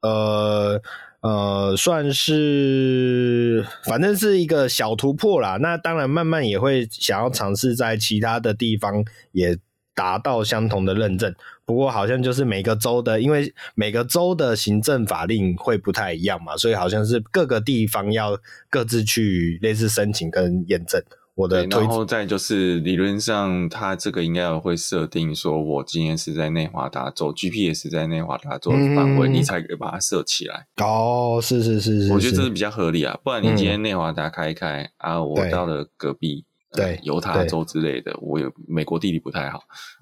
[0.00, 0.82] 呃
[1.20, 5.58] 呃，算是反正是一个小突破啦。
[5.58, 9.56] 那当然，慢慢也会想要尝试在其他的地方也
[9.94, 11.32] 达到相同的认证。
[11.64, 21.02] 不过好像就是每个州的，因为每个州的行政法令会不太一样嘛，所以好像是各个地方要各自去类似申请跟验证。
[21.34, 30.66] 我的推，然后再就是理论上，它这个应该会设定说，我今天是在内华达州，GPS 在内华达州的范围，嗯、你才可以把它设起来。
[30.76, 33.18] 哦，是是是是，我觉得这是比较合理啊。
[33.24, 36.44] 不然你今天内华达开一开、嗯、啊，我到了隔壁。
[36.72, 39.58] 对，犹他州之类的，我有美国地理不太好。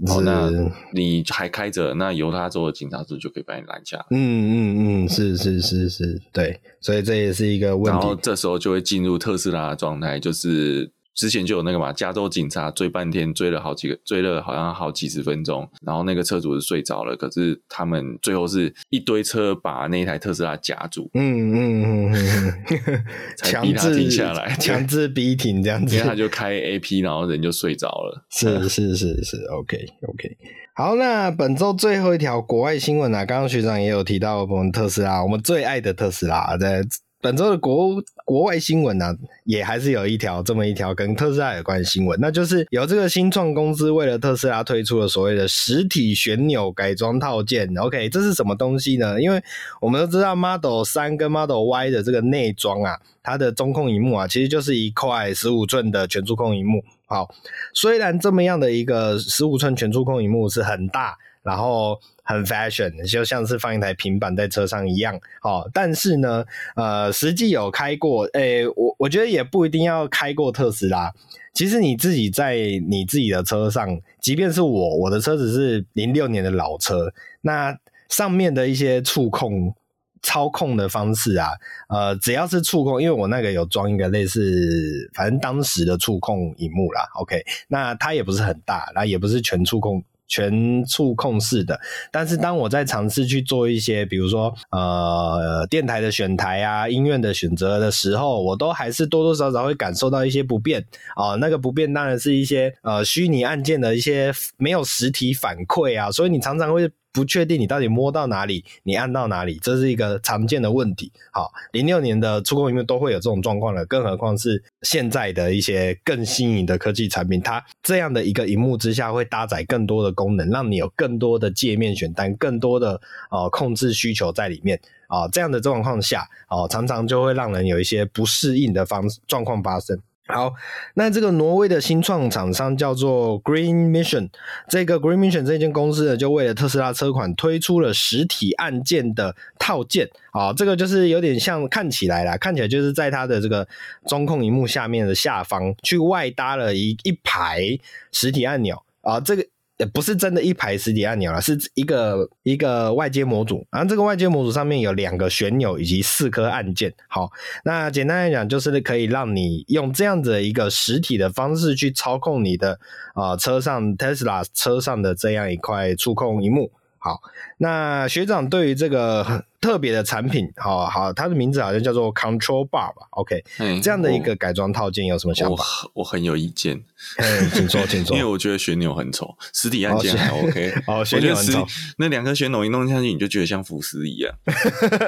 [0.08, 0.50] 哦，那
[0.92, 3.98] 你还开着，那犹他州的警察是不是就可以把你拦下？
[4.10, 7.98] 嗯嗯嗯，是是是是，对，所以这也是一个问题。
[7.98, 10.92] 然后这时候就会进入特斯拉的状态，就是。
[11.20, 23.04] 之前就有那个嘛，加州警察追半天，追了好几个，追了好像好几十分钟，然后那个车主是睡着了，可是他们最后是一堆车把那台特斯拉夹住，嗯嗯嗯嗯，
[23.36, 28.24] 才逼他停下来，强制逼停这样子，因为他就开 AP，然后人就睡着了。
[28.32, 29.76] 是是是是，OK
[30.08, 30.38] OK。
[30.74, 36.82] 好，那本周最后一条国外新闻啊，刚刚学长也有提到我们特斯拉，我们最爱的特斯拉在。
[37.22, 47.68] 本周的国国外新闻呢、也还是有一条这么一条跟特斯拉有关的新闻，那就是有这个新创公司为了特斯拉推出了所谓的实体旋钮改装套件。
[47.76, 49.20] OK，这是什么东西呢？
[49.20, 49.42] 因为
[49.80, 56.82] 我们都知道 Model 3跟 Model Y 的这个内装啊，它的中控荧幕啊，其实就是一块十五寸的全触控荧幕。
[57.04, 57.28] 好，
[57.74, 61.98] 虽然这么样的一个十五寸全触控荧幕是很大，然后。
[62.22, 66.44] 很 fashion，就像是放一台平板在车上一样，哦，但是呢，
[66.76, 71.12] 呃，实际有开过，诶、我我觉得也不一定要开过特斯拉。
[71.52, 72.54] 其实你自己在
[72.88, 77.76] 你自己的车上，即便是我，我的车子是零六年的老车，那
[78.08, 79.74] 上面的一些触控
[80.22, 81.48] 操控的方式啊，
[81.88, 90.04] 呃，只要是触控，因为我那个有装一个类似，反正当时的触控荧幕啦，OK，那它也不是很大，那也不是全触控。
[90.30, 91.78] 全触控式的，
[92.12, 100.80] 但是当我在尝试去做一些，比如说呃电台的选台啊、音乐的选择的时候，我都还是多多少少会感受到一些不便
[101.16, 106.90] 啊、那个不便当然是一些呃虚拟按键的一些没有实体反馈啊，所以你常常会。
[107.12, 111.12] 不确定你到底摸到哪里，你按到哪里，这是一个常见的问题。
[111.32, 130.00] 好，零六年的触控萤幕都会有这种状况了，更何况是现在的一些更新颖的科技产品，它这样的一个荧幕之下会搭载更多的功能，让你有更多的界面选单，更多的呃控制需求在里面啊、这样的状况下，哦、常常就会让人有一些不适应的方状况发生。
[130.32, 130.54] 好，
[130.94, 134.28] 那这个挪威的新创厂商叫做 Green Mission，
[134.68, 140.08] 这个 Green Mission 这间公司呢，就为了特斯拉车款推出了实体按键的套件。
[140.32, 143.66] 啊，这个就是有点像看起来啦，看起来就是在它的这个
[144.06, 147.78] 中控荧幕下面的下方去外搭了一一排
[148.12, 149.44] 实体按钮啊，这个。
[149.80, 156.92] 也不是真的一排实体按钮了，是一个一个外接模组，然后这个外接模组上面有两个旋钮以及四颗按键。
[157.08, 157.30] 好，
[157.64, 162.78] 那简单来讲就是可以让你用这样子一个实体的方式去操控你的
[163.14, 166.70] 啊、车上 Tesla 车上的这样一块触控荧幕。
[166.98, 167.22] 好，
[167.56, 175.64] 那学长对于这个特别的产品，好好，它的名字好像叫做 Control Bar 吧？OK，嗯，这样的一个改装套件有什么想法？
[175.94, 176.82] 我，我很有意见，
[177.18, 181.66] 嗯，请说， 请说，因为我觉得旋钮很丑，实体按键还 OK，哦，旋钮很丑，
[181.98, 184.34] 那两颗旋钮一弄下去，你就觉得像腐蚀一样，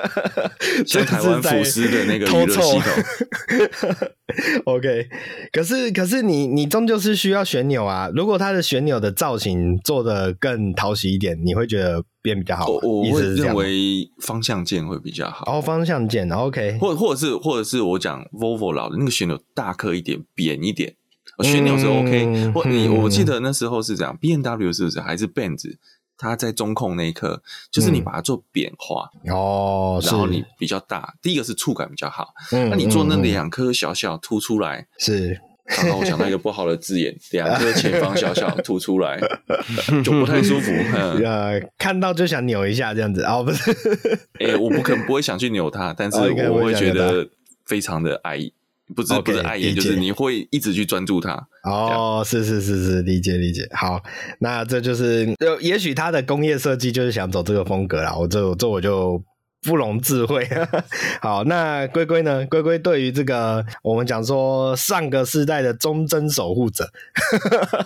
[0.87, 4.09] 像台湾腐蚀的那个娱乐系统。
[4.65, 5.09] OK，
[5.53, 8.11] 可是可是你你终究是需要旋钮啊！
[8.15, 12.67] 如果它的旋钮的造型做的更讨喜一点，你会觉得变比较好。
[12.69, 15.59] 我我会认为方向键会比较好。
[15.59, 20.95] 哦，方向键，OK，或或者是或者是我讲 Volvo 老的那个旋钮大颗一点，扁一点，
[21.41, 22.53] 旋钮是 OK、嗯。
[22.53, 25.77] 或你我记得那时候是这样，BMW 是不是还是 Benz？
[26.19, 32.29] 它在中控那一刻，就是你把它做扁化、嗯、哦，然后你比较大，第一个是触感比较好。
[32.53, 35.41] 嗯，那你做那两颗小小凸出来，是，
[35.77, 39.21] 刚刚我想到一个不好的字眼，两颗 前方小小吐出来，
[40.05, 40.73] 就不太舒服。
[41.25, 43.71] 呃，看到就想扭一下这样子哦，不是，
[44.41, 47.27] 哎、欸，我不可能不会想去扭它，但是我会觉得
[47.67, 48.53] 非常的爱意。
[48.95, 51.33] 不是、okay, 不是碍眼，就是你会一直去专注它。
[51.65, 53.67] 哦，是是是是，理解理解。
[53.73, 53.99] 好，
[54.41, 58.15] 那这就是，也许它的工业设计就是想走这个风格啦。
[58.15, 59.23] 我这这我就
[59.63, 60.47] 不容置喙。
[61.23, 62.47] 好，那龟龟呢？
[62.47, 66.91] 龟龟对于这个我们讲说上个世代的忠贞守护者，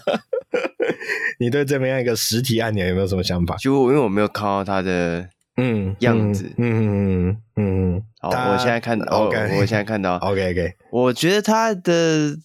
[1.38, 3.56] 你对这么样一个实体按钮有没有什么想法？
[3.56, 5.28] 就因为我没有看到它的。
[5.58, 12.36] 嗯，样子，嗯嗯嗯嗯，好，我现在看到，OK，我现在看到， OK OK，我觉得它的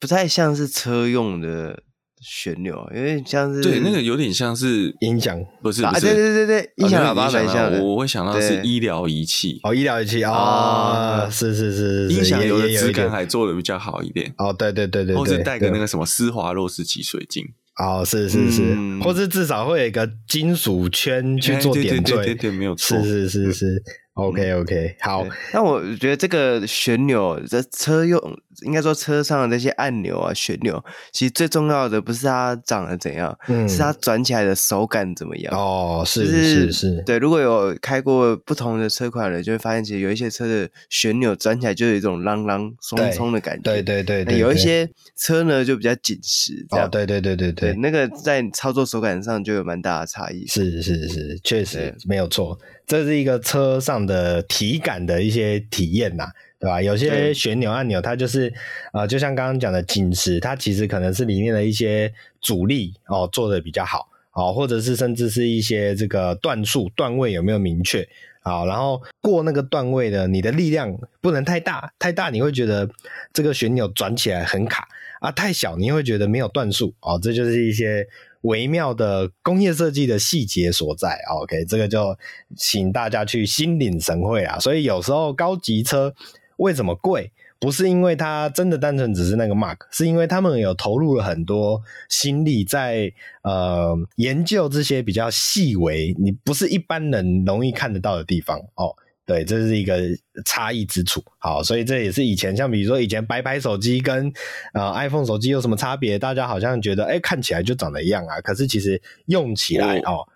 [0.00, 1.82] 不太像是车用的
[2.24, 7.82] 旋钮，因为像是对那个有点像是音响，不是不是，对对对对，音响喇叭蛮像的。
[7.82, 17.44] 我会想到是医疗仪器哦，医疗仪器啊，是是是，音响有的质感还做的比较好一点哦，对对对对，或者带个那个什么施华洛世奇水晶
[17.78, 23.82] 哦，是是是，或是至少会有一个金属圈去做点缀，对对没有错，是是是是。
[24.14, 25.26] OK OK，好。
[25.52, 28.20] 那我觉得这个旋钮，这车用
[28.62, 30.82] 应该说车上的那些按钮啊、旋钮，
[31.12, 35.54] 其实最重要的不是它长得怎样，嗯，是它转起来的手感怎么样。
[35.54, 37.18] 哦，是是是，对。
[37.18, 43.62] 如果有开过不同的车款的，就会发现其实有一些车的旋钮转起来就有一种啷啷松松的感觉。
[43.62, 44.38] 对对对对。
[44.38, 46.90] 有一些车呢就比较紧实，这样。
[46.90, 47.74] 对对对对对。
[47.74, 50.46] 那个在操作手感上就有蛮大的差异。
[50.46, 52.58] 是是是，确实没有错。
[52.86, 56.26] 这是一个车上的体感的一些体验呐，
[56.64, 56.80] 对吧？
[56.80, 58.48] 有些旋钮按钮，它就是
[58.90, 62.10] 啊、呃，就像刚刚讲的紧实，它其实可能是里面的一些
[62.40, 68.08] 阻力哦做的比较好哦，或者是甚至是一些这个段数段位有没有明确
[68.40, 68.64] 啊？
[68.64, 70.90] 然后过那个段位的，你的力量
[71.20, 72.88] 不能太大，太大你会觉得
[73.34, 74.88] 这个旋钮转起来很卡
[75.20, 78.06] 啊，太小你会觉得没有段数哦，这就是一些。
[78.44, 82.14] 微妙的工业设计的细节所在，OK，这个就
[82.54, 84.58] 请大家去心领神会啊。
[84.58, 86.14] 所以有时候高级车
[86.58, 98.94] 为什么贵，不是因为它真的单纯只是那个 mark，是因为他们有投入了很多心力在呃研究这些比较细微，你不是一般人容易看得到的地方哦。
[99.26, 99.98] 对，这是一个
[100.44, 101.24] 差异之处。
[101.38, 104.30] 好，所以这也是以前像比如说以前白牌手机跟
[104.74, 106.18] 呃 iPhone 手机有什么差别？
[106.18, 108.38] 大家好像觉得哎，看起来就长得一样啊。
[108.42, 110.28] 可是其实用起来哦，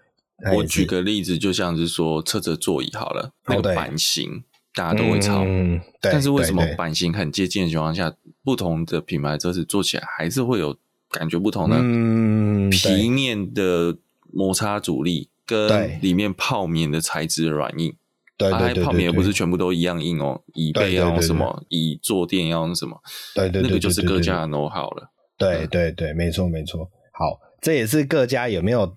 [0.55, 4.41] 我举个例子，就像是说车子座椅好了，那个版型、哦、
[4.75, 8.14] 大家都会抄、嗯，但是为什么版型很接近的情况下，
[8.45, 10.77] 不同的品牌车子做起来还是会有
[11.11, 11.77] 感觉不同呢？
[11.81, 13.97] 嗯，皮面的
[14.33, 17.95] 摩擦阻力跟里面泡棉的材质软硬。
[18.37, 22.97] 对，对，对，对，泡棉也不是全部都一样硬哦，椅背要用什么，椅坐垫要用什么，
[23.35, 25.11] 对对，对，对，对，对，对，那个就是各家的 know how 了。
[25.37, 26.89] 对对对，没错没错。
[27.12, 28.97] 好，这也是各家有没有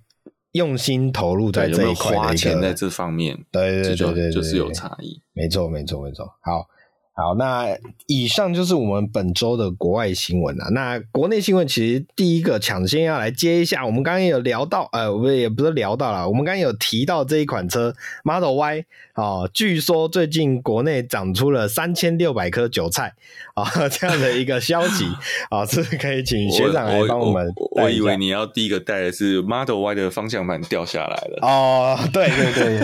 [0.54, 5.22] 用心投入在这一块花钱在这方面，对对对对，对，就是有差异。
[5.34, 6.26] 没错没错没错。
[6.42, 6.68] 好。
[7.14, 7.68] 好，那
[8.08, 10.70] 以上就是我们本周的国外新闻啊。
[10.70, 17.94] 那国内新闻其实第一个抢先要来接一下，我们刚刚也有聊到，呃，我们也不是聊到了，我们刚刚有提到这一款车
[18.24, 18.86] Model Y
[19.16, 23.14] 哦，据说最近国内长出了三千六百颗韭菜
[23.56, 25.06] 啊， 这样的一个消息
[25.50, 27.84] 啊，是可以请学长来帮我们我我。
[27.84, 32.80] 我以为你要第一个带的是 Model Y 的方向盘掉下来了哦，对对对，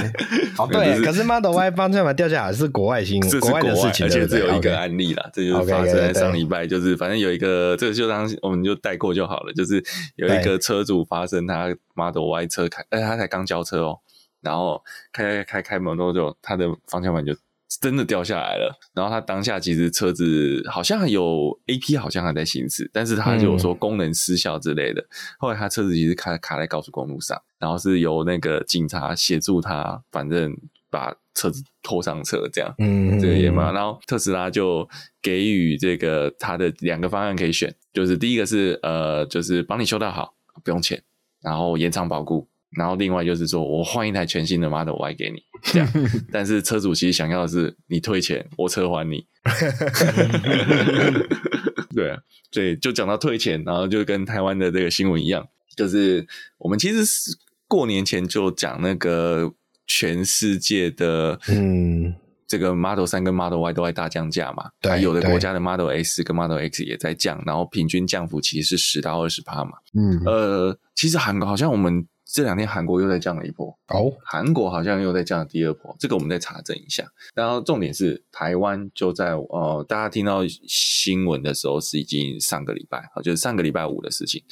[0.57, 4.39] 哦对， 可是 Model Y 方向盘掉下来是国外新闻，国外的事情，而且。
[4.39, 9.53] 这有一个案例啦这就是发生在上礼拜，就是反正有一个，这个就当我们就带过就好了。
[9.53, 9.83] 就是
[10.15, 13.99] 有一个车主发生他 Model Y 车开，哎，他才刚交车哦，
[14.41, 17.35] 然后开开开开门之后，就他的方向盘就
[17.81, 18.77] 真的掉下来了。
[18.93, 25.01] 然后他当下其实车子好像有 AP，好像还在行驶，但是他就有说功能失效之类的。
[25.01, 25.07] 嗯、
[25.39, 30.55] 后来他车子其实卡卡在高速公路上，然后是由那个警察协助他，反正
[30.89, 31.15] 把。
[31.37, 33.71] 车子拖上车，这样，嗯，这个也蛮。
[33.71, 34.89] 然后特斯拉就
[35.21, 40.33] 给予这个他的两个方案可以选，就是第一个是呃，就是帮你修到好，
[40.63, 40.99] 不用钱，
[41.43, 45.87] 然后延长保固，然后另外就是说我换一台全新的 Model Y 给你，这样。
[46.33, 49.23] 但是车主其实想要的是你退钱，我车还你。
[51.93, 52.17] 对啊，
[52.51, 56.25] 所以就讲到退钱，然后就跟台湾的这个新闻一样，就是
[56.57, 59.53] 我们其实是过年前就讲那个。
[59.87, 62.13] 全世界的嗯，
[62.45, 77.05] 这个 Model 三跟 Model Y 都在大降价嘛，对，有的国家的 Model S 跟 Model X 也在降，然后平均降幅其实是十到二十趴嘛，嗯，呃，其实韩国好像我们这两天韩国又在降了一波哦，韩国好像又在降了第二波，这个我们再查证一下。
[77.33, 84.43] 然后重点是台湾就在呃，大家听到新闻的时候是已经上个礼拜，就是上个礼拜五的事情，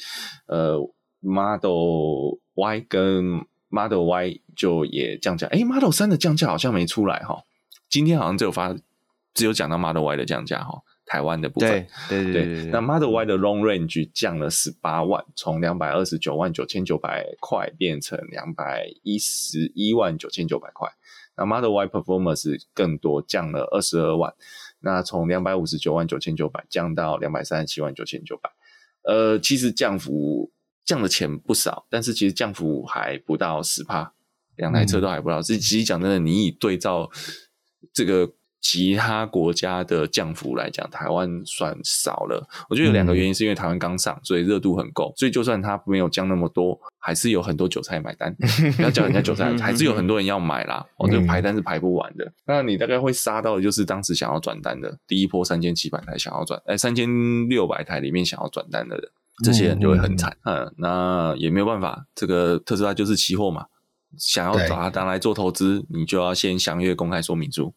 [0.46, 0.78] 呃
[1.20, 3.44] ，Model Y 跟
[3.76, 7.42] Model Y 就也降价，哎，Model 三的降价好像没出来哈，
[7.90, 8.74] 今天好像只有发，
[9.34, 20.88] 只有讲到 Model Y 的降价哈，台湾的部分，对对对，对，对，那 Model Y 的 Long Range 降了十八万，从两百二十九万九千九百块变成两百一十一万九千九百块，
[21.36, 24.32] 那 Model Y Performance 更多降了二十二万，
[24.80, 28.50] 那从两百五十九万九千九百降到两百三十七万九千九百，
[29.02, 30.50] 呃，其实降幅。
[30.86, 34.12] 降的钱不少，但是其实降幅还不到十趴，
[34.56, 35.42] 两台车都还不到。
[35.42, 37.10] 这、嗯、其实讲真的，你以对照
[37.92, 38.32] 这个
[38.62, 42.48] 其他国家的降幅来讲，台湾算少了。
[42.68, 48.34] 我觉得有两个原因，是因为台湾刚上，所以热度很够，所以就算它没有降那么多，还是有很多韭菜买单。
[48.76, 50.84] 不要讲人家韭菜，还是有很多人要买啦。
[50.96, 52.32] 哦，这个排单是排不完的。
[52.46, 57.08] 那你大概会杀到的就是当时想要转单的第一波三千七百台想要转，哎，三千
[57.48, 59.08] 六百台里面想要转单的人，
[59.44, 60.36] 这些人就会很惨。
[60.44, 63.66] 嗯，那也没有办法，这个特斯拉就是期货嘛。
[64.18, 67.74] 想要把它拿来做投资，你就要先详阅公开说明书。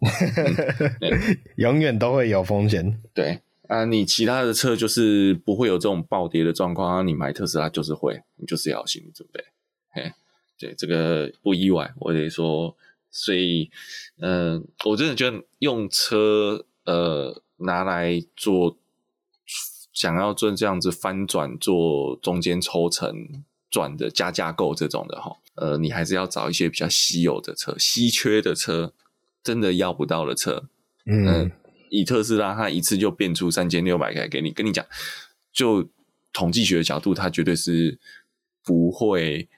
[1.57, 3.01] 永远都会有风险。
[3.14, 7.01] 对啊，你其他的车就是不会有这种暴跌的状况啊。
[7.03, 9.43] 你买特斯拉就是会，你就是要心理准备。
[9.89, 10.14] 嘿，
[10.57, 12.76] 对，这个不意外，我得说。
[13.12, 13.72] 所以，
[14.20, 18.78] 嗯、呃，我真的觉得用车呃拿来做，
[20.00, 25.36] 想要做这样子翻转，做中间抽成转的加价购这种的哈。
[25.56, 28.93] 呃，你还是要找一些比较稀有的车、稀缺的车，
[29.43, 30.70] 真的要不到的车。
[31.06, 31.52] 嗯、呃，
[31.89, 34.86] 以特斯拉，它一次就变出三千六百台给你，跟你讲，
[35.52, 35.89] 就
[36.32, 38.00] 统计学的角度，它绝对是
[38.64, 39.50] 不会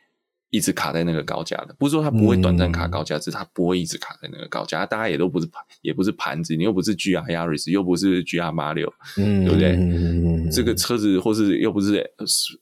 [0.52, 1.74] 一直卡在那个高价的。
[1.80, 4.86] 不是说它不会短暂卡高价，只是它不会一直卡在那个高价。
[4.86, 9.72] 大家也都不是盘，也不是盘子，你又不是 GR Yaris，又不是 GR 八六，嗯，对不对？
[9.72, 12.08] 嗯，这个车子或是又不是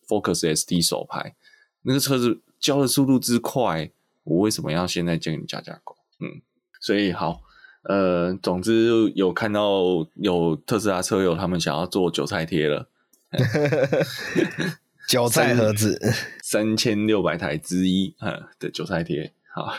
[0.07, 1.35] Focus ST 手牌，
[1.81, 2.39] 那个车子。
[2.59, 3.89] 交的速度之快，
[4.25, 5.95] 我为什么要现在建议你加价购？
[6.19, 6.41] 嗯，
[6.81, 7.39] 所以好，
[7.83, 12.89] 呃，总之有看到有特斯拉车友他们想要做韭菜贴了，
[15.09, 15.99] 韭菜盒子
[16.43, 19.73] 三千六百台之一哈的韭菜贴，好，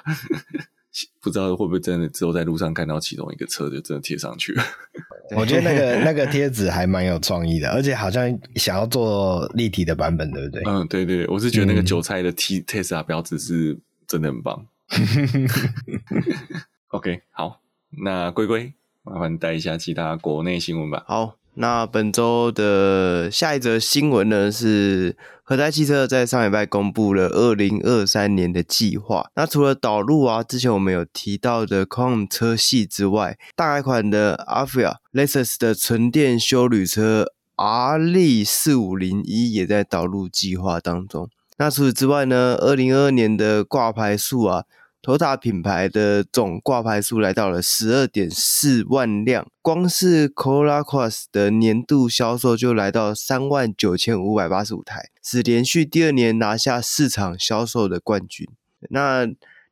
[1.23, 4.65] 不知道会不会真的之后在路上看到其中一个车就真的贴上去了。
[5.37, 10.65] 我觉得那个那个贴纸还蛮有创意的，而且好像想要做立体的版本，对不对？
[10.67, 13.79] 嗯，对对，我是觉得那个韭菜的 T Tesla 标志是
[14.09, 14.67] 真的很棒。
[16.89, 17.61] OK，好，
[18.03, 18.73] 那龟龟
[19.05, 21.05] 麻烦带一下其他国内新闻吧。
[21.07, 21.37] 好。
[21.61, 29.31] 那本周的下一则新闻呢，是和泰汽车在上礼拜公布了二零二三年的计划。
[29.37, 41.29] 那除了导入啊，之前我们有提到的 Quant 车系之外，大改款的 Avia、Lexus 的纯电休旅车 RZ 四五零一也在导入计划当中。
[41.59, 44.65] 那除此之外呢，二零二二年的挂牌数啊。
[45.03, 58.47] Toyota 品牌的总挂牌数来到了十二点四万辆，光是 Corolla Cross 的年度销售就来到三万九千五百八十五台，是连续第二年拿下市场销售的冠军。
[58.91, 59.27] 那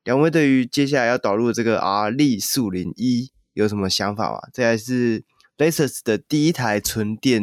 [0.04, 4.38] 两位对于接下来要导入这个 RZ 四五零一有什么想法吗？
[4.52, 5.22] 这还是
[5.58, 7.42] Lexus 的第一台纯电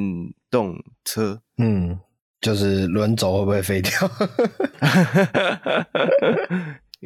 [0.50, 2.00] 动车，嗯，
[2.42, 3.92] 就是轮轴会不会废掉？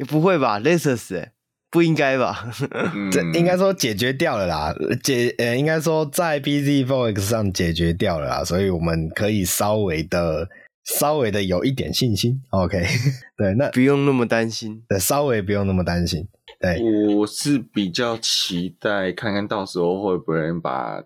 [0.06, 1.32] 不会吧，Lexus 哎，
[1.70, 2.50] 不应该吧？
[3.12, 10.48] 这应该说解决掉了啦，解呃，应该说在 bZ4X 上解决掉了啦，所以我们可以稍微的、
[10.84, 12.42] 稍微的有一点信心。
[12.50, 12.84] OK，
[13.36, 16.26] 对，那不用那么担心，对，稍微不用那么担心。
[16.58, 16.80] 对，
[17.14, 21.02] 我是比较期待看看到时候会不会把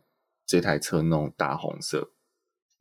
[0.47, 2.11] 这台车弄大红色，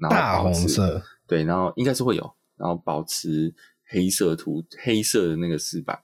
[0.09, 3.53] 大红色，对，然后应该是会有，然后保持。
[3.93, 5.99] 黑色图，黑色的那个饰板，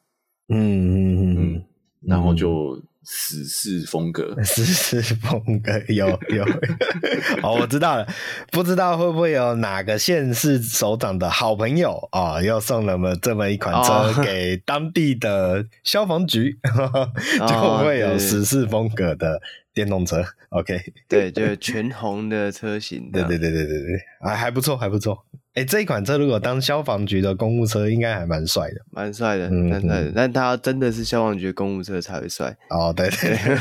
[0.48, 1.64] 嗯嗯嗯，
[2.02, 6.46] 然后就死侍风格， 死侍风格有 有，
[7.42, 8.08] 哦，我知道了，
[8.52, 17.12] 不知道会不会有哪个县市首长的好朋友啊、哦，又送了么这么一款车给当地的消防局，哦、
[17.48, 19.42] 就会有死侍风格的
[19.74, 20.22] 电动车。
[20.52, 25.26] 哦、OK，对，就是全红的车型，对对对对对对，啊，还不错，还不错。
[25.60, 30.14] 哎、欸，这一款车如果当消防局的公务车，应该还蛮帅的，蛮帅的，蛮帅的。
[30.16, 32.94] 但它真的是消防局的公务车才会帅哦。
[32.96, 33.58] 对对对。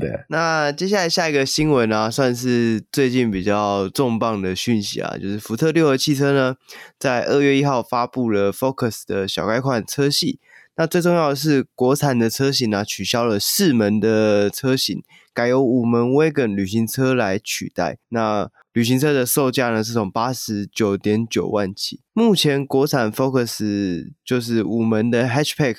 [0.00, 0.18] 对。
[0.30, 6.56] 那接下来下一个新闻呢、啊，算是最近比较重磅的讯息啊，就是福特六和汽车呢，
[6.98, 10.40] 在二月一号发布了 Focus 的小改款车系。
[10.78, 15.02] 那最重要的是，国产的车型呢、啊，取消了四门的车型，
[15.34, 17.98] 改由五门 Wagon 旅行车来取代。
[18.08, 22.02] 那旅行车的售价呢，是从八十九点九万起。
[22.12, 25.78] 目前国产 Focus 就是五门的 Hatchback、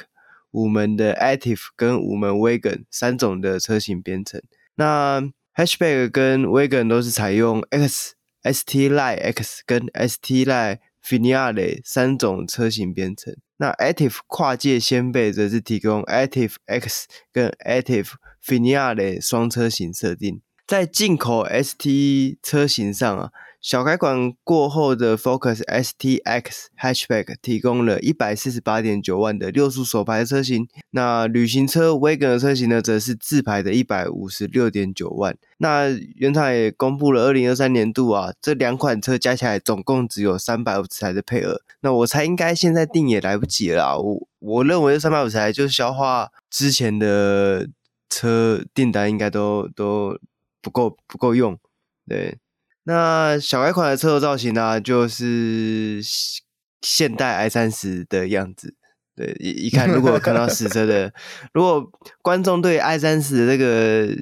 [0.49, 4.41] 五门的 Active 跟五门 Wagon 三种的车型编成。
[4.77, 5.21] 那
[5.53, 13.37] Hatchback 跟 Wagon 都是采用 X、ST Line X 跟 ST Line Finale 三种车型编成。
[13.57, 20.41] 那 Active 跨界掀背则是提供 Active X 跟 Active Finale 双车型设定。
[20.67, 35.37] 在进口 ST 车型上啊，小改款过后的 Focus ST-X Hatchback 提供了一百四十八点九万的六速手排车型，那旅行车 Wagon 的车型呢，则是自排的一百五十六点九万。
[35.59, 41.61] 那原厂也公布了二零二三年度啊，这两款车加起来总共只有三百五十台的配额。
[41.79, 47.69] 那我猜应该现在订也来不及了啦，我我认为这三百五十台就是消化之前的
[48.09, 50.19] 车订单，应该都都
[50.67, 51.57] 不够不够用，
[52.05, 52.37] 对。
[52.83, 56.01] 那小改款的车头造型呢、啊，就是
[56.81, 58.75] 现代 i 三十的样子。
[59.15, 61.13] 对，一一看，如果看到实车的，
[61.53, 61.89] 如果
[62.21, 64.21] 观众对 i 三十的这个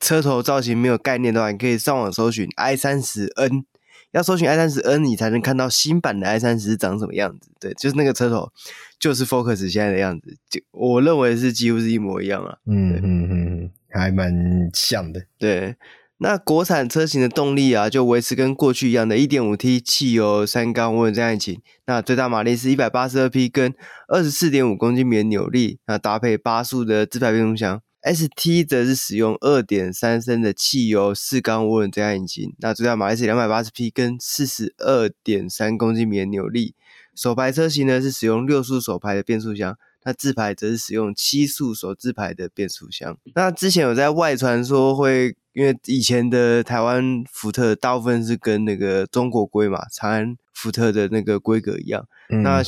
[0.00, 3.64] 车头造型没有概念的话，你可以上网搜寻 i 三十 n，
[4.10, 7.50] 要搜寻 i 三十 n，你才能看到新版的 i 三十长什么样子。
[7.60, 8.52] 对，就是那个车头，
[8.98, 12.58] 就是 Focus 现在的样子，就我认为是几乎是一模一样啊。
[12.66, 15.26] 嗯嗯嗯，还蛮像的。
[15.38, 15.76] 对。
[16.18, 21.60] 那国产车型的动力啊，就维持跟过去一样的 1.5T 汽油三缸涡轮增压引擎。
[21.86, 23.74] 那最大马力是182匹，跟
[24.08, 25.80] 24.5公斤米的扭力。
[25.86, 27.82] 那搭配八速的自排变速箱。
[28.04, 32.54] ST 则是使用2.3升的汽油四缸涡轮增压引擎。
[32.60, 36.74] 那最大马力是280匹，跟42.3公斤米的扭力。
[37.14, 39.76] 手排车型呢是使用六速手排的变速箱。
[40.04, 43.16] 那自排则是使用七速手自排的变速箱。
[43.34, 52.06] 那之前有在外传说会，因为以前的台湾福特大部分是跟那个中国规嘛，长安福特的那个规格一样。
[52.28, 52.62] 嗯、那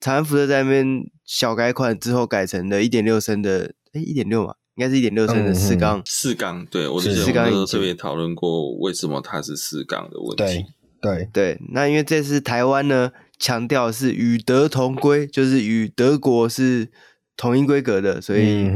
[0.00, 6.02] 长安福特在那边小改款之后改成了一点六升的，诶一点六嘛，应该是一点六升的四缸。
[6.04, 10.36] 四缸，对，我之前都特别讨论过为什么它是四缸的问题。
[10.36, 10.66] 对
[11.00, 13.10] 对对，那因为这次台湾呢。
[13.38, 16.90] 强调是与德同规，就是与德国是
[17.36, 18.68] 同一规格的，所以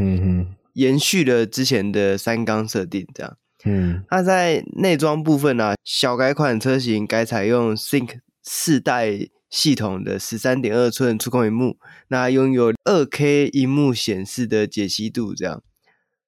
[0.75, 3.37] 延续了之前的三缸设定，这样。
[3.65, 11.77] 嗯，那在内装部分呢、啊，小改款车型改采用 Sync 四代系统的十三点二寸触控荧幕，
[12.09, 15.63] 那拥有二 K 荧幕显示的解析度，这样。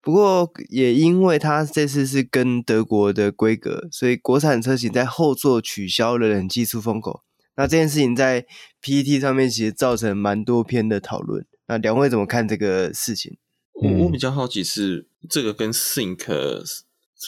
[0.02, 7.22] 不过也因为它这次是跟德国的规格，所以国产车型在后座取消了冷气出风口。
[7.56, 8.46] 那这件事情在
[8.80, 11.44] PPT 上面其实造成蛮多篇的讨论。
[11.68, 13.36] 那两位怎么看这个事情？
[13.74, 16.24] 我我比较好奇是这个跟 Think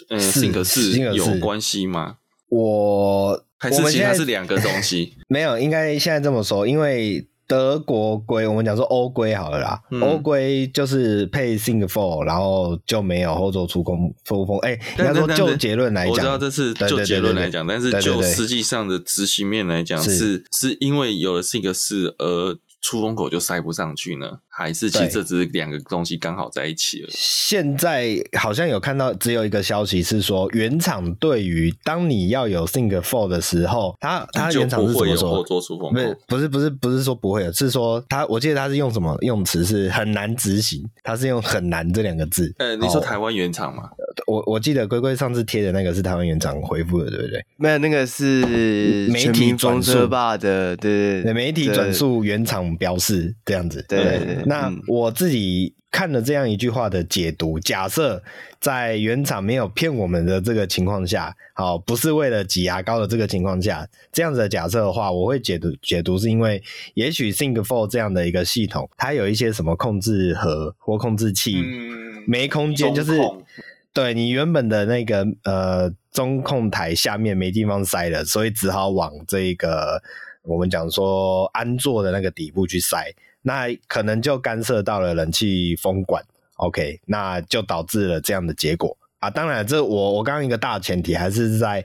[0.08, 2.18] 嗯 Think 是有关系吗？
[2.48, 5.14] 我还是其实是两个东西？
[5.28, 7.26] 没有，应该现在这么说，因为。
[7.46, 9.80] 德国龟，我们讲说欧规好了啦。
[10.00, 14.58] 欧规、嗯、就是配 Think 4，然后就没有后座出风出风。
[14.58, 22.58] 哎，应该说就结论来讲，我知道这是就结论来讲，但是就实际上的执行面来讲，是是因为有了 Think 四而。
[22.86, 27.08] 出风口就塞不上去呢，还是其实这只是两个东西刚好在一起了。
[27.12, 35.44] 现在好像有看到只有一个消息是说，原厂对于当你要有 Think for 的时候，它它原厂是怎么说？
[35.44, 42.54] 不是不是不是不是说不会有，是说它我记得它是用什么用词是很难执行，它是用很难这两个字。
[42.58, 43.90] 呃，你说台湾原厂吗？
[44.26, 47.44] 我我记得龟龟上次贴的那个是台湾原厂回复的，对不对？
[47.56, 52.64] 没有，那个是媒体转述吧的，对对，媒体转述原厂。
[52.78, 54.43] 表示这样子，对，对，对，对。
[54.46, 58.22] 那我自己看了这样一句话的解读，假设
[58.58, 66.62] 在原厂没有骗我们的这个情况下，好，不是为了挤牙膏的这个情况下，这样子的假设的话，我会解读解读是因为，
[66.94, 73.18] 也许 Think For 这样的一个系统，它有一些什么控制盒或控制器、嗯、没空间，就是
[73.92, 80.02] 对你原本的那个呃中控台下面没地方塞了，所以只好往这个。
[80.46, 83.10] 我们讲说安座的那个底部去塞，
[83.46, 86.24] 那可能就干涉到了冷气风管
[86.56, 89.28] ，OK，那就导致了这样的结果啊。
[89.28, 91.84] 当然这，我我刚刚一个大前提还是在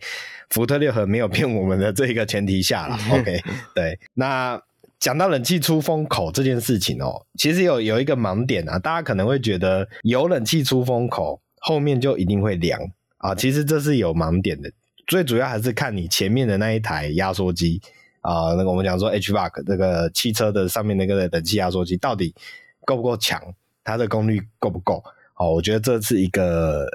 [0.50, 3.44] 福特六和没有骗我们的这个前提下了， OK。
[3.76, 4.62] 对，那
[5.00, 12.80] 讲到冷气出风口这件事情哦，其实有有一个盲点啊，大家可能会觉得有冷气出风口后面就一定会凉
[13.18, 14.72] 啊，其实这是有盲点的，
[15.08, 17.82] 最主要还是看你前面的那一台压缩机。
[18.22, 22.34] 啊、那个我们讲说 HVAC 这个汽车的上面那个冷气压缩机到底
[22.86, 23.42] 够不够强？
[23.84, 25.04] 它的功率够不够？
[25.36, 26.88] 哦，我觉得这是一个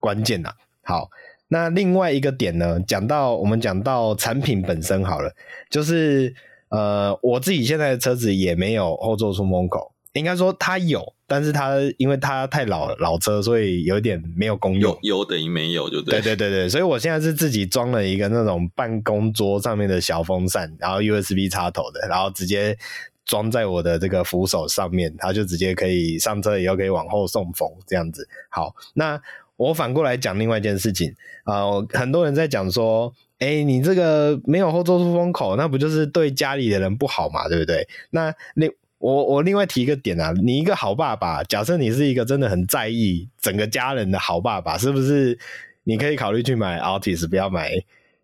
[0.00, 0.52] 关键呐。
[0.82, 1.10] 好，
[1.48, 5.32] 那另外一个点呢，讲到我们讲到产品本身好了，
[5.70, 6.34] 就是
[6.70, 9.93] 呃，我自己现在的车子也没有后座出风口。
[10.14, 14.96] 应该说它有，但是它因为它太老老车，所以有点没有功用。
[15.02, 16.20] 有有等于没有，就对。
[16.20, 22.76] 对对对对，所以我现在是自己装了一个那种办公桌上面的小风扇，然后 USB 插头的，然后直接
[23.24, 28.28] 装在我的这个扶手上面，它就直接可以上车以后可以往后送风这样子。
[28.50, 29.20] 好，那
[29.56, 37.88] 我反过来讲另外一件事情啊、呃，很多人在讲说，哎、欸，你这个没有后座出风口，那不就是对家里的人不好嘛，对不对？
[38.10, 38.70] 那另
[39.04, 45.38] 我我另外提一个点啊，你一个好爸爸，假设你是一个真的很在意整个家人的好爸爸，是不是？
[45.82, 47.70] 你可以考虑去买 Altis，不要买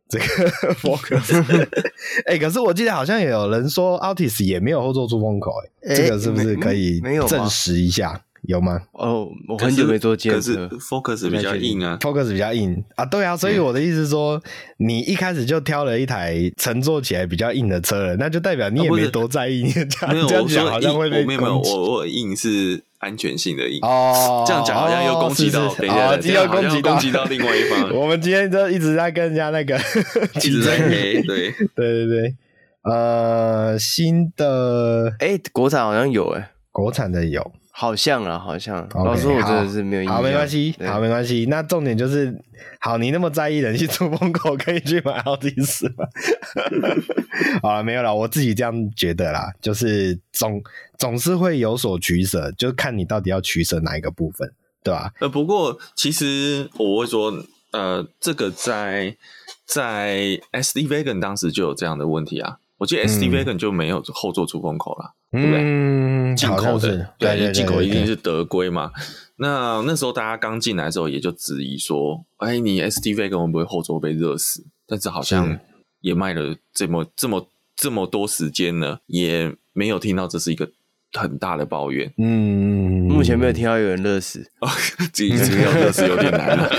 [0.09, 0.25] 这个
[0.81, 1.67] Focus。
[2.25, 5.53] 哎、欸，可是我记得好像也有人说 Altis 也没有后座出风口、
[5.83, 8.19] 欸，哎、欸，这个是不是可以证实一下？
[8.43, 8.81] 有吗？
[8.93, 14.41] 哦，我很久没坐捷可是 Focus 比较硬啊，Focus 比较硬啊，对啊，所以我的意思是说，
[14.79, 19.63] 你一开始就挑了一台乘坐起来比较硬的车了，那就代表你也没多在意。
[19.63, 21.27] 你这样这样讲好像会被攻击。
[21.27, 24.45] 没有没有，我我硬是安全性的硬哦。
[24.47, 27.93] 这样讲好像又攻击到，等一下，又攻击攻击到另外一方。
[27.95, 29.79] 我们今天就一直在跟人家那个
[30.43, 32.35] 一直在黑，对 对对对，
[32.85, 37.53] 呃，新的哎，国产好像有哎，国产的有。
[37.81, 38.87] 好像啊，好像。
[38.91, 40.17] Okay, 老师，我真的是没有印象。
[40.17, 41.47] 好，没关系，好，没关系。
[41.49, 42.39] 那重点就是，
[42.79, 46.05] 好，你那么在意人气出风口，可以去买奥迪斯吗？
[47.65, 50.63] 好了，没有了，我自己这样觉得啦，就是总
[50.99, 54.53] 总是会有所取舍，就看你到底要取舍哪一个部分，
[54.85, 55.11] 对吧？
[55.19, 57.33] 呃，不过其实我会说，
[57.73, 59.17] 呃，这个在
[59.65, 62.59] 在 sdvagan 当时就有这样的问题啊。
[62.81, 66.35] 我记得 SD Wagon 就没有后座出风口了，嗯、对不对？
[66.35, 68.91] 进口的，对，进口一定是德规嘛。
[69.37, 75.61] 那那时候大家刚进来的时候，也就质疑说：“哎，你 SD Wagon 会不会后座被热死？”但是好像
[76.01, 80.71] 也卖了这么这么这么多时间了，也没有听到这是一个。
[81.13, 84.45] 很大的抱怨，嗯，目前没有听到有人热死，
[85.13, 86.71] 自己没有热死有点难了。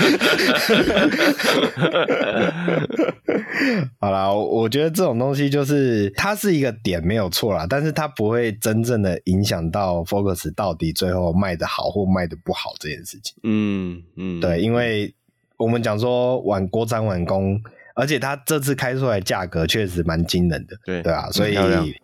[4.00, 13.36] 好啦，我觉得这种东西就是它是一个点没有错啦，但是它不会真正的影响到 Focus 到底最后卖的好或卖的不好这件事情。
[13.42, 15.14] 嗯嗯，对，因为
[15.58, 17.60] 我们讲说晚国产晚工，
[17.94, 21.54] 而且它这次开出来价格确实蛮惊人的，对对啊，所以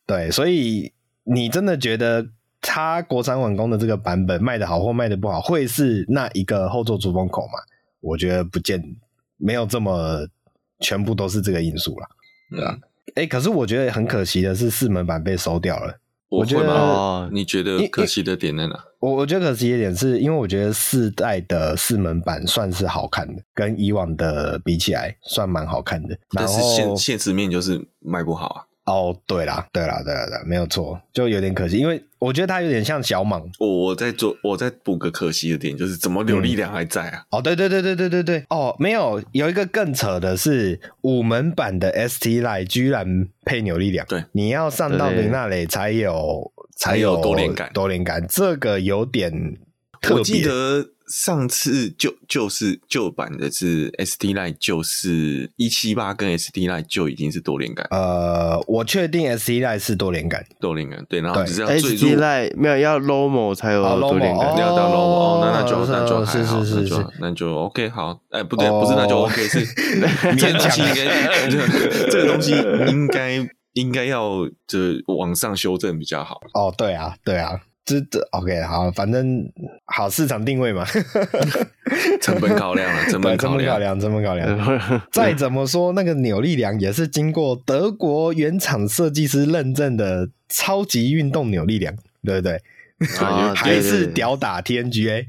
[0.07, 0.93] 对，所以。
[1.31, 2.27] 你真的觉得
[2.61, 7.53] 它国产网工的这个版本卖的好或卖的不好，会是那一个后座出风口吗？
[8.01, 8.83] 我觉得不见，
[9.37, 10.27] 没有这么
[10.81, 12.09] 全部都是这个因素了。
[12.51, 12.79] 对啊，
[13.15, 15.99] 哎、嗯欸，可是我觉得很可惜的是四门版被收掉了。
[16.29, 18.85] 我，我觉得，哦、你觉得可惜的点在哪？
[19.01, 26.19] 我我觉得可惜的点是因为我觉得四代的四门版算是好看的，跟以往的比起来算蛮好看的。
[26.31, 28.65] 但是现现实面就是卖不好啊。
[28.89, 33.43] 哦，对啦，对啦，对啦，对啦，没有错，就有点可惜，因为我觉得他有点像小莽。
[33.59, 37.23] 我我在做，我在补个可惜的点，就是怎么扭力量还在啊？
[37.31, 49.31] 嗯、哦，对对对对对对对，哦，没有，有一个更扯的是五门版的 ST Line 居然配扭力量，对，你要上到你那里才有才有多连杆，多连杆，这个有点
[50.01, 50.19] 特别。
[50.19, 50.89] 我记得。
[51.09, 57.87] 上次就就是旧版的是 ST Line，就是一七八跟 ST Line 就已经是多连杆。
[57.91, 69.67] 呃，我确定 ST Line 是多连杆，多连杆对，然后只是要 ST Line 没有要 Lomo 才有多连杆，要到 Lomo 哦，那那就那就还好，那就那就 OK 好，哎不对，不是那就 OK 是
[70.37, 71.49] 勉强应该
[72.11, 72.53] 这个东西
[72.89, 76.41] 应该应该要就往上修正比较好。
[76.55, 77.61] 哦，对啊，对啊。
[77.89, 79.51] 是的，OK，好，反正
[79.87, 80.85] 好市场定位嘛，
[82.21, 84.69] 成本考量了，成本考量，成本考量。
[85.11, 92.61] 再怎么说，那个扭力梁也是经过德国原厂设计师认证的超级运动扭力梁，对不对？
[93.21, 95.25] 啊、 还是屌打 TNGA。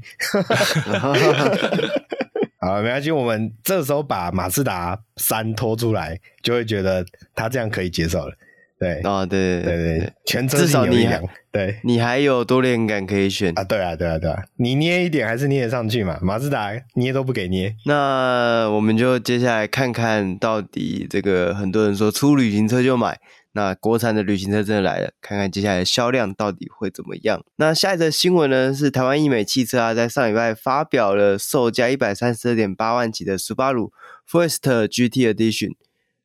[2.60, 8.34] 好，没关系，我们这时候把马自达三拖出来，就会觉得他这样可以接受了。
[8.80, 11.22] 对啊，对对对对，全车至少你还
[11.52, 13.62] 对，你还有多连杆可以选啊！
[13.62, 16.18] 对啊，对啊，对啊，你捏一点还是捏得上去嘛？
[16.22, 17.76] 马自达捏都不给捏。
[17.84, 23.20] 那我们就接下来看看到底这个很多人说出旅行车就买，
[23.52, 27.44] 那国产的旅行车真的来了，看看接下来的销量到底会怎么样。
[27.56, 33.90] 那下一则新闻呢，是台湾义美汽车啊，在上礼拜发表了售价一百三十二点八万起的 Subaru
[34.26, 35.72] Forester GT Edition。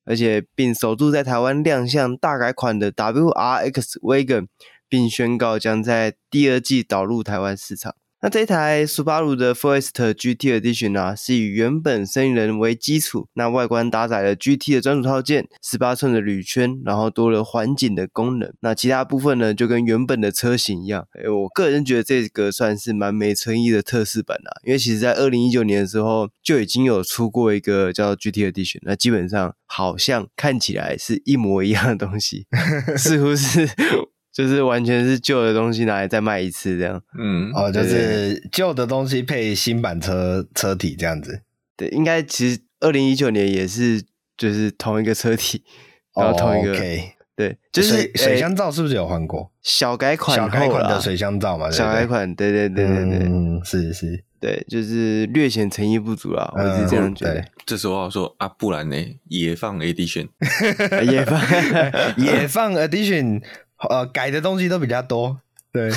[0.05, 4.47] 而且并首度在台湾亮相大改款的 WRX Wagon，
[4.87, 7.95] 并宣告将在第二季导入台湾市场。
[8.25, 18.51] 那这台 Subaru 的 Forester GT Edition 啊，是以原本森林人为基础，那外观搭载了 GT 的专属套件，十八寸的铝圈，然后多了环景的功能。
[18.61, 21.07] 那其他部分呢，就跟原本的车型一样。
[21.11, 32.47] 哎，我个人觉得这个算是蛮没诚意的测试版啦，因为其实在二零一九年的时候就已经有出过一个叫 GT Edition，那基本上好像看起来是一模一样的东西，
[32.97, 33.69] 似乎是。
[34.35, 37.01] 就是完全是旧的东西拿来再卖一次这样。
[37.17, 41.41] 嗯，哦，就是旧的东西配新版车车体这样子。
[41.77, 44.03] 对，应该其实二零一九年也是，
[44.35, 45.63] 就是同一个车体，
[46.13, 46.71] 然后同一个。
[46.71, 47.03] Oh, okay.
[47.37, 49.51] 对，就是水水箱罩是不是有换过？
[49.61, 57.43] 小改款，小改款的水箱罩嘛，小改款，对对对对对，嗯，是是，对，就是略显诚意不足啦，我是这样觉得。
[57.65, 58.95] 这时候要说啊，不然呢？
[59.27, 60.29] 野放 edition，
[61.11, 61.41] 野放
[62.15, 63.43] 野放 edition，
[63.89, 65.39] 呃，改的东西都比较多，
[65.71, 65.89] 对，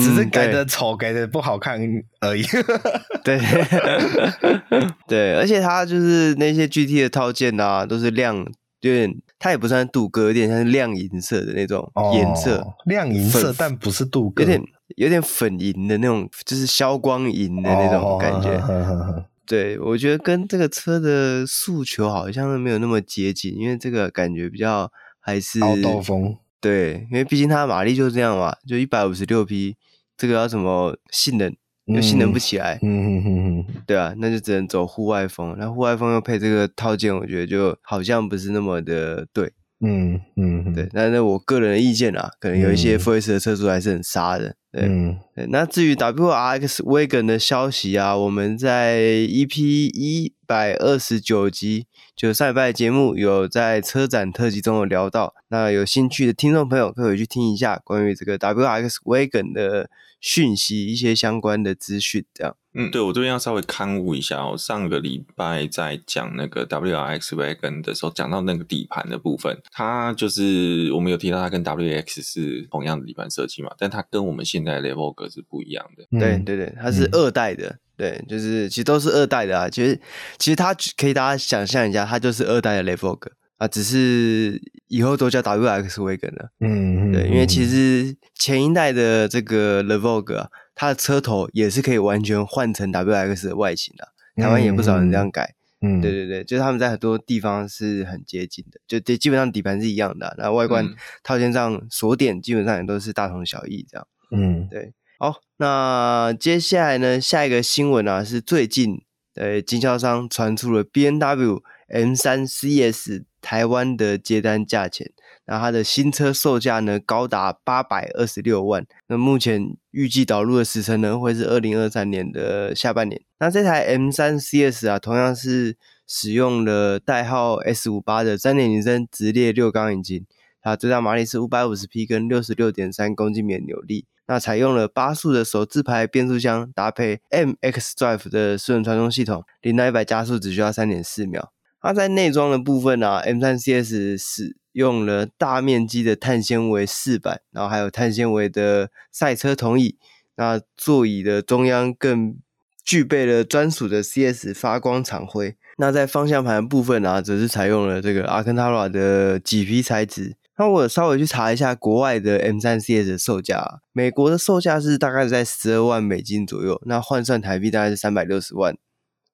[0.00, 1.80] 只是改的丑，改的不好看
[2.20, 2.42] 而已。
[3.22, 3.38] 对，
[5.06, 8.46] 对，而且它就是那些 GT 的套件啊，都是亮。
[8.82, 14.62] 有点，它也不算镀铬，有点像是亮银色的那种颜色，哦、亮银色，但不是镀铬，有点
[14.96, 18.50] 有点粉银的那种，就是消光银的那种感觉。
[18.50, 26.36] 哦、呵呵呵对，我觉得跟这个车的诉求好像是没有那么接近，因为这个感觉比较还是凹豆风。
[26.66, 29.76] 对，因为毕竟它的马力就是这样嘛，就一百五十六匹，
[30.16, 31.54] 这个要什么性能？
[31.86, 35.54] 又性能不起来，嗯嗯嗯嗯， 对啊，那就只能走户外风。
[35.56, 40.88] 那户外风又配这个套件，我觉得就好像不是那么的对，嗯嗯，对。
[40.92, 44.86] 那那我个人的意见啊，可能有一些 4S 的车主还是很杀的，对。
[44.88, 51.86] 嗯、对那至于 WRX Wagon 的消息啊，我们在 EP 一百二十九集，
[52.16, 55.34] 就上礼拜的节目有在车展特辑中有聊到。
[55.48, 59.90] 那有兴趣的听众朋友可以去听一下关于这个 WRX Wagon 的。
[60.18, 64.56] 讯息一些相关的资讯，这样，嗯，对，我这边要稍微刊物一下哦。
[64.56, 76.04] 上个礼拜在讲那个 WRX Wagon 的时候，讲到那个底盘的部分，它就是我们有提到它跟 WX 是同样的底盘设计嘛，但它跟我们现在的 Levoque 是不一样的。
[76.10, 79.68] 嗯、对对对，它是二代的，嗯、对，就是其实都是二代的啊。
[79.68, 80.00] 其实
[80.38, 86.50] 其实它可以大家想象一下，它就是二代的 Levoque 啊，只是以后都叫 WRX Wagon 了。
[86.60, 94.06] 嗯，对，因为其实前一代的这个 Le Vogue 啊，它的车头也是可以完全换成 WRX 的外形的。
[94.42, 95.54] 台湾也不少人这样改。
[95.80, 100.86] 嗯，对对对，就是他们在很多地方是很接近的，就基本上底盘是一样的，那外观
[101.22, 104.06] 套件上锁点基本上也都是大同小异这样。
[104.30, 104.92] 嗯，对。
[105.18, 109.02] 好，那接下来呢，下一个新闻啊，是最近
[109.34, 113.24] 呃经销商传出了 BMW M3 CS。
[113.42, 115.12] 台湾的接单价钱，
[115.46, 118.84] 那它的新车售价呢，高达八百二十六万。
[119.06, 123.22] 那目前预计导入的时程呢，会是二零二三年的下半年。
[123.38, 125.76] 那这台 M3 CS 啊，同样是
[126.08, 130.26] 使用了代号 S 五八的三点零升直列六缸引擎，
[130.60, 134.06] 它最大马力是五百五十匹，跟六十六点三公斤米的扭力。
[134.28, 141.52] 那采用了八速的手自排变速箱，搭配 MX Drive 的四轮传动系统，零到一百加速只需要三点四秒。
[141.80, 149.96] 它在内装的部分啊，M3 CS 使用了大面积的碳纤维饰板，然后还有碳纤维的赛车同椅。
[150.34, 152.36] 那座椅的中央更
[152.84, 155.56] 具备了专属的 CS 发光厂徽。
[155.78, 160.36] 那在方向盘部分啊，则是采用了这个阿肯塔拉的麂皮材质。
[160.58, 168.76] 那我稍微去查一下国外的 M 三 CS 的售价啊，美国的售价是大概在十二万美金左右，那换算台币大概是三百六十万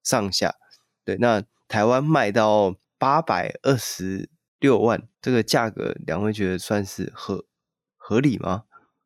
[0.02, 0.54] 上下。
[1.04, 1.42] 对，那。
[1.68, 4.28] 台湾卖到八百二十
[4.60, 7.46] 六万，这个价格，两位觉得算是合
[7.96, 8.64] 合理吗？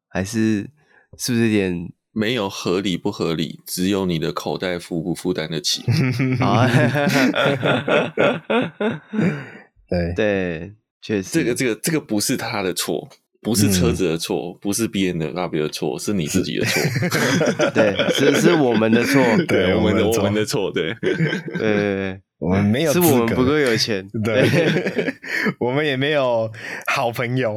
[0.09, 0.71] 还是
[1.17, 3.61] 是不是有点没有合理不合理？
[3.65, 5.85] 只有你的口袋负不负担得起？
[9.89, 13.09] 对 对，确实，这个这个这个不是他的错，
[13.41, 16.83] 不是车子的错，嗯、不是 BMW 的错，是你自己的错。
[17.75, 22.21] 对，是是 我们的错，对，我们的我们的错，对，对对对。
[22.39, 24.47] 我们没有，是我们不够有钱， 对，
[25.59, 26.53] 我们也没有
[26.87, 27.57] 好朋友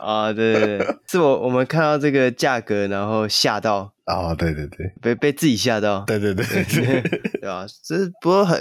[0.00, 7.66] 啊，对对对，是我我们看到这个价格，然后吓到啊，对对对，被被自己吓到，对对对对，对吧？
[7.84, 8.58] 这 不过很，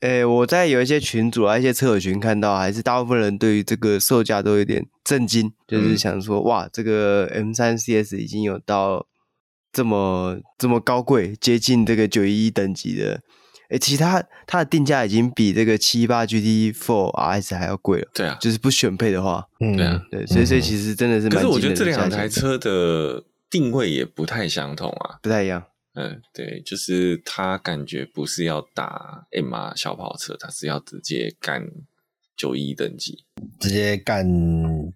[0.00, 9.06] 诶，我在有一些群组啊，一些车友群看到，还是大部分人对于这个售价都有点震惊，就是想说，哇，这个 M 三 CS 已经有到
[9.72, 13.20] 这么这么高贵，接近这个九一一等级的。
[13.70, 18.08] 诶，其实它它的定价已经比这个七八 GT Four RS 还要贵了。
[18.12, 21.36] 对啊，就是不选配的话，嗯，对啊，对，所以所以其实真的是蛮。
[21.36, 25.64] 可是我觉得这两台车的定位也不太相同啊，不太一样。
[25.94, 31.68] 嗯，对，就是他感觉不是要打 MR 小跑车，他是要直接干
[32.36, 33.24] 九一等级，
[33.58, 34.24] 直接干，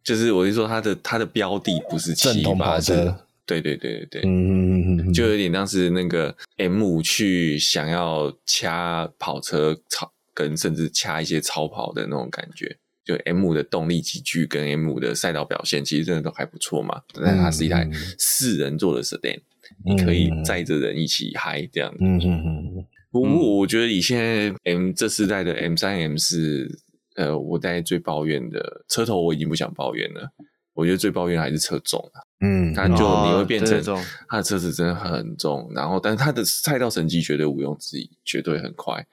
[0.05, 3.20] 就是我是说他的他的标的不是七八车。
[3.46, 12.78] 对对对对对，嗯，就有点像是那个 M 五去想要掐跑车超跟甚至掐一些超跑的那种感觉。
[13.05, 17.02] 就 M 五的动力集聚跟 M 五的赛道表现，其实真的都还不错嘛。
[17.12, 17.88] 但它是一台
[18.18, 19.42] 四人座的 Sedan，、嗯、
[19.84, 21.94] 你可以载着人一起嗨这样。
[22.00, 22.86] 嗯嗯嗯。
[23.11, 26.68] 不过我觉得以现在 M 这世代的 M 三 M 四，
[27.16, 30.30] 呃，我大概最抱怨的车头我已经不想抱怨了。
[30.72, 32.18] 我觉得最抱怨还是车重啊。
[32.40, 33.80] 嗯，它就你会变成
[34.28, 39.07] 它的车子真的很重，然后但是它的赛道成绩绝对毋庸置疑，绝对很快。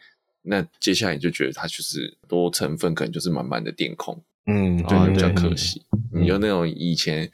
[0.44, 5.86] 那接下来你就觉得它就是多成分，可能就是满满的电控，嗯，就比较可惜。
[6.12, 7.30] 你就那种以前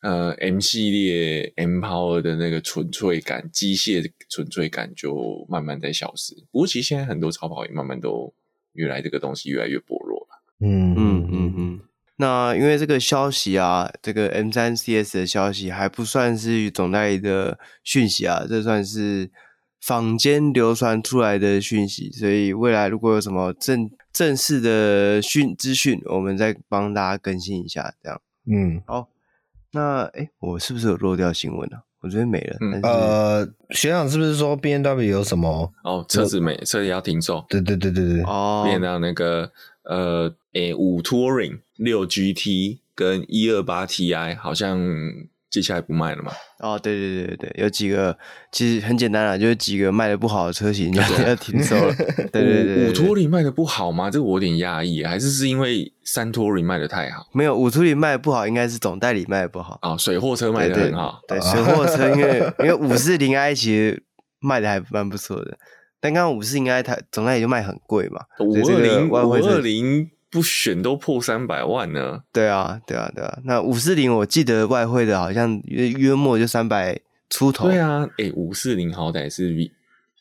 [0.00, 6.34] 呃 M 系列 M Power 的那个纯粹感，机械纯粹感就慢慢在消失。
[6.50, 8.32] 不过其实现在很多超跑也慢慢都
[8.72, 10.42] 越来这个东西越来越薄弱了。
[10.60, 11.80] 嗯嗯嗯嗯。
[12.16, 19.30] 那因为这个消息啊，这个 M 三 CS 的消息还不算是总代理的讯息啊，这算是。
[19.80, 27.94] 坊间流传出来的讯息，所以未来如果有什么正正式的讯资讯，我们再帮大家更新一下。
[28.02, 28.20] 这样，
[28.50, 29.08] 嗯，好，
[29.72, 31.82] 那诶我是不是有漏掉新闻呢、啊？
[32.00, 32.56] 我觉得没了。
[32.60, 35.72] 嗯、呃，学长是不是说 B N W 有什么？
[35.84, 37.44] 哦，车子没，车子要停售。
[37.48, 38.22] 对对对对对。
[38.22, 39.50] 哦，变到那个
[39.84, 44.78] 呃，诶五 Touring 六 G T 跟一二八 T I 好像。
[45.50, 46.30] 接下来不卖了嘛？
[46.60, 48.16] 哦，对对对对，有几个
[48.52, 51.94] 其实很简单啦，就是几个卖的不好的车型就 要停售了。
[52.30, 54.10] 对对对，五托里卖的不好吗？
[54.10, 57.26] 这个我有点压抑，还是是因为三托里卖的太好？
[57.32, 59.98] 没有，五托里卖的不好，应该是总代理卖的不好啊、哦。
[59.98, 64.02] 水货车卖的很好，对，水货车因为因为五四零 i 其实
[64.40, 65.56] 卖的还蛮不错的，
[65.98, 70.10] 但刚刚五四零 i 它总代理就卖很贵嘛，五二零五二零。
[70.30, 72.22] 不选都破三百万呢？
[72.32, 73.38] 对啊，对啊，对啊。
[73.44, 77.00] 那五四零，我记得外汇的好像约约莫就三百
[77.30, 77.66] 出头。
[77.68, 79.54] 对啊，诶五四零好歹是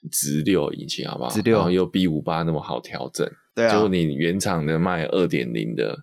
[0.10, 1.30] 直六引擎，好不好？
[1.30, 3.30] 直六，然后又 B 五八那么好调整。
[3.54, 3.74] 对啊。
[3.74, 5.98] 就你原厂的卖二点零的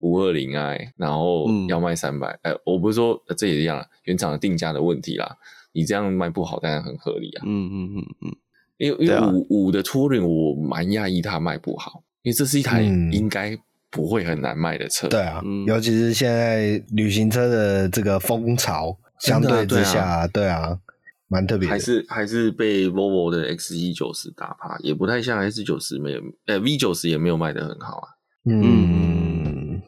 [0.00, 2.54] 五二零 i，然后要卖三百、嗯。
[2.54, 5.36] 哎，我不是说这也一样，原厂的定价的问题啦。
[5.72, 7.42] 你这样卖不好，当然很合理啊。
[7.44, 8.36] 嗯嗯嗯嗯。
[8.78, 12.02] 因为因为五五的 Touring 我蛮讶异，它卖不好。
[12.26, 13.56] 因为这是一台应该
[13.88, 20.76] 不会很难卖的车，嗯、对啊、嗯，尤其是现在旅行车的这个风潮，相对之下，对啊，
[21.28, 21.72] 蛮、啊、特别的。
[21.72, 28.08] 还是还是被 Volvo 的 X 一九十打趴，也不太像 S 九十没有，呃 V 九十也没有卖得很好啊。
[28.50, 29.80] 嗯，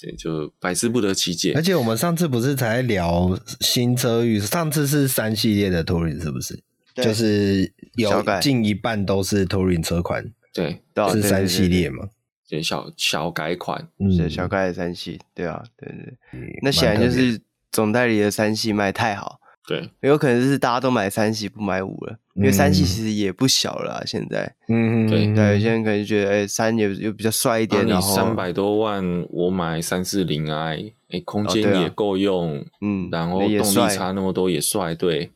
[0.00, 1.52] 对，就百思不得其解。
[1.54, 6.58] 而且我们上次不是才聊新车预，上次是三系列的 Touring 是不是？
[6.94, 10.32] 就是有近一半都是 Touring 车款。
[10.52, 10.82] 对，
[11.12, 12.08] 是三系列嘛？
[12.48, 17.40] 对，小小改款，是小改的三系，对啊，对对那显然就是
[17.70, 24.54] 总代理的三系卖太好，对，有可能是大家都买三系不买五了，因为三系其实也不小了、啊，现在。
[24.68, 25.32] 嗯对。
[25.34, 35.30] 对，有些人可能就觉得，哎、欸，三也又比较帅一点，然后三百多万，我买三四零 i，哎，空间也够用，哦啊、嗯，然后动力差那么多也帅，对，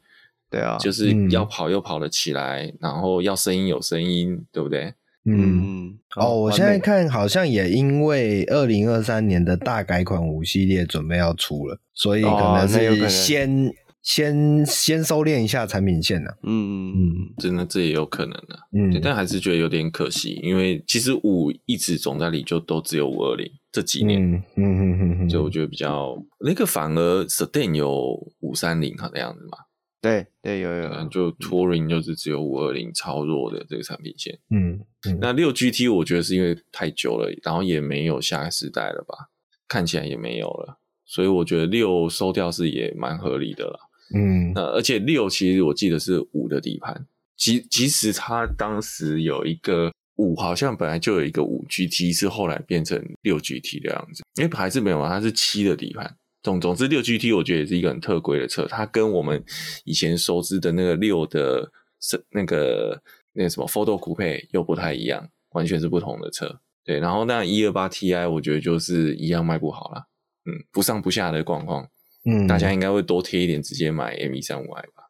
[0.51, 4.93] 对啊，就是要跑又跑得起来，然后要声音有声音，对不对？
[5.27, 13.73] 嗯哦，我现在看好像也因为二零二三年的大改款五系列准备要出了，所以可能是先、哦、
[14.03, 16.37] 先先收敛一下产品线呢、啊。
[16.45, 18.61] 嗯嗯，真的这也有可能的、啊。
[18.73, 24.23] 嗯，但还是觉得有点可惜，因为其实五一直总代理就都只有五二零这几年。
[24.23, 29.59] 嗯嗯嗯嗯，所以我觉得比较那个反而 Sedan 有五三零好的样子嘛。
[30.07, 34.39] 对对，有有，就 Touring 就是只有五二零超弱的这个产品线。
[34.51, 34.79] 嗯，
[35.09, 39.31] 嗯那六 GT 我觉得是因为太久了，然后也没有下个时代了吧，
[39.67, 43.81] 看起来也没有了，所以我觉得六收掉是也蛮合理的了。
[44.15, 47.05] 嗯，那而且六其实我记得是五的底盘，
[47.37, 56.17] 即即使它当时有一个五，好像本来就有一个五 GT，是后来变成六 GT 的样子，因为还是没有啊，它是七的底盘。
[56.47, 59.43] 总总之，六 GT 我觉得也是一个很特规的车，它跟我们
[59.85, 66.61] 以前熟知的那个六的是那个那个什么 Photo Coupe 又不太一样，完全是不同的车。
[66.85, 70.07] 对，然后那一二八 Ti 我觉得就是一样卖不好啦，
[70.45, 71.89] 嗯，不上不下的状况，
[72.25, 75.03] 嗯，大家应该会多贴一点，直接买 M 一三五 i 吧。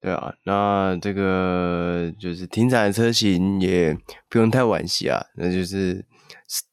[0.00, 3.96] 对啊，那这个就是停产的车型也
[4.28, 6.04] 不用太惋惜啊，那就是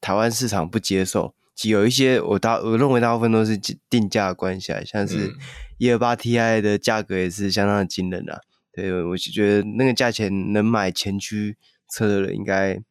[0.00, 1.32] 台湾市场不接受。
[1.62, 3.56] 有一些我大我认为大部分都是
[3.88, 5.32] 定价的关系啊，像是
[5.78, 8.40] 一二八 Ti 的价格也是相当的惊人啊。
[8.72, 11.56] 对，我就觉得那个价钱能买前驱
[11.88, 12.82] 车的人应该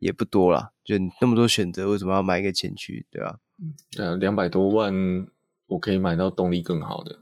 [0.00, 0.70] 也不多啦。
[0.84, 3.06] 就那么多选择，为什么要买一个前驱？
[3.08, 3.38] 对吧？
[3.92, 4.92] 对啊，两百多万
[5.68, 7.20] 我可以买到动力更好的，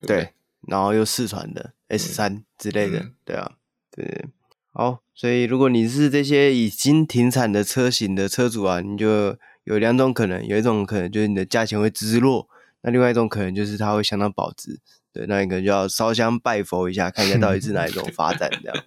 [0.00, 0.32] 对，对，
[0.66, 3.52] 然后又四传的 S 三之类的，嗯、对啊，
[3.90, 4.26] 对。
[4.72, 9.36] 好，所以如果你是这些已经停产的车型的车主啊，你就。
[9.68, 12.48] 有两种可能，有一种可能就是你的价钱会直落，
[12.82, 14.80] 那另外一种可能就是它会相当保值。
[15.12, 18.84] 对，那一个就要烧香拜佛一下，看一下到底是哪一种 发展这样。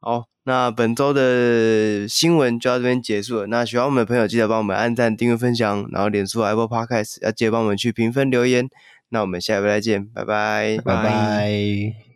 [0.00, 3.46] 好，那本周的新闻就到这边结束了。
[3.46, 8.68] 那喜欢我们的朋友，记得帮我们按赞、订阅、分享，然后脸书 Apple Podcast 要记得帮我们去评分留言。
[9.10, 12.11] 那我们下一回再见，拜拜，拜拜。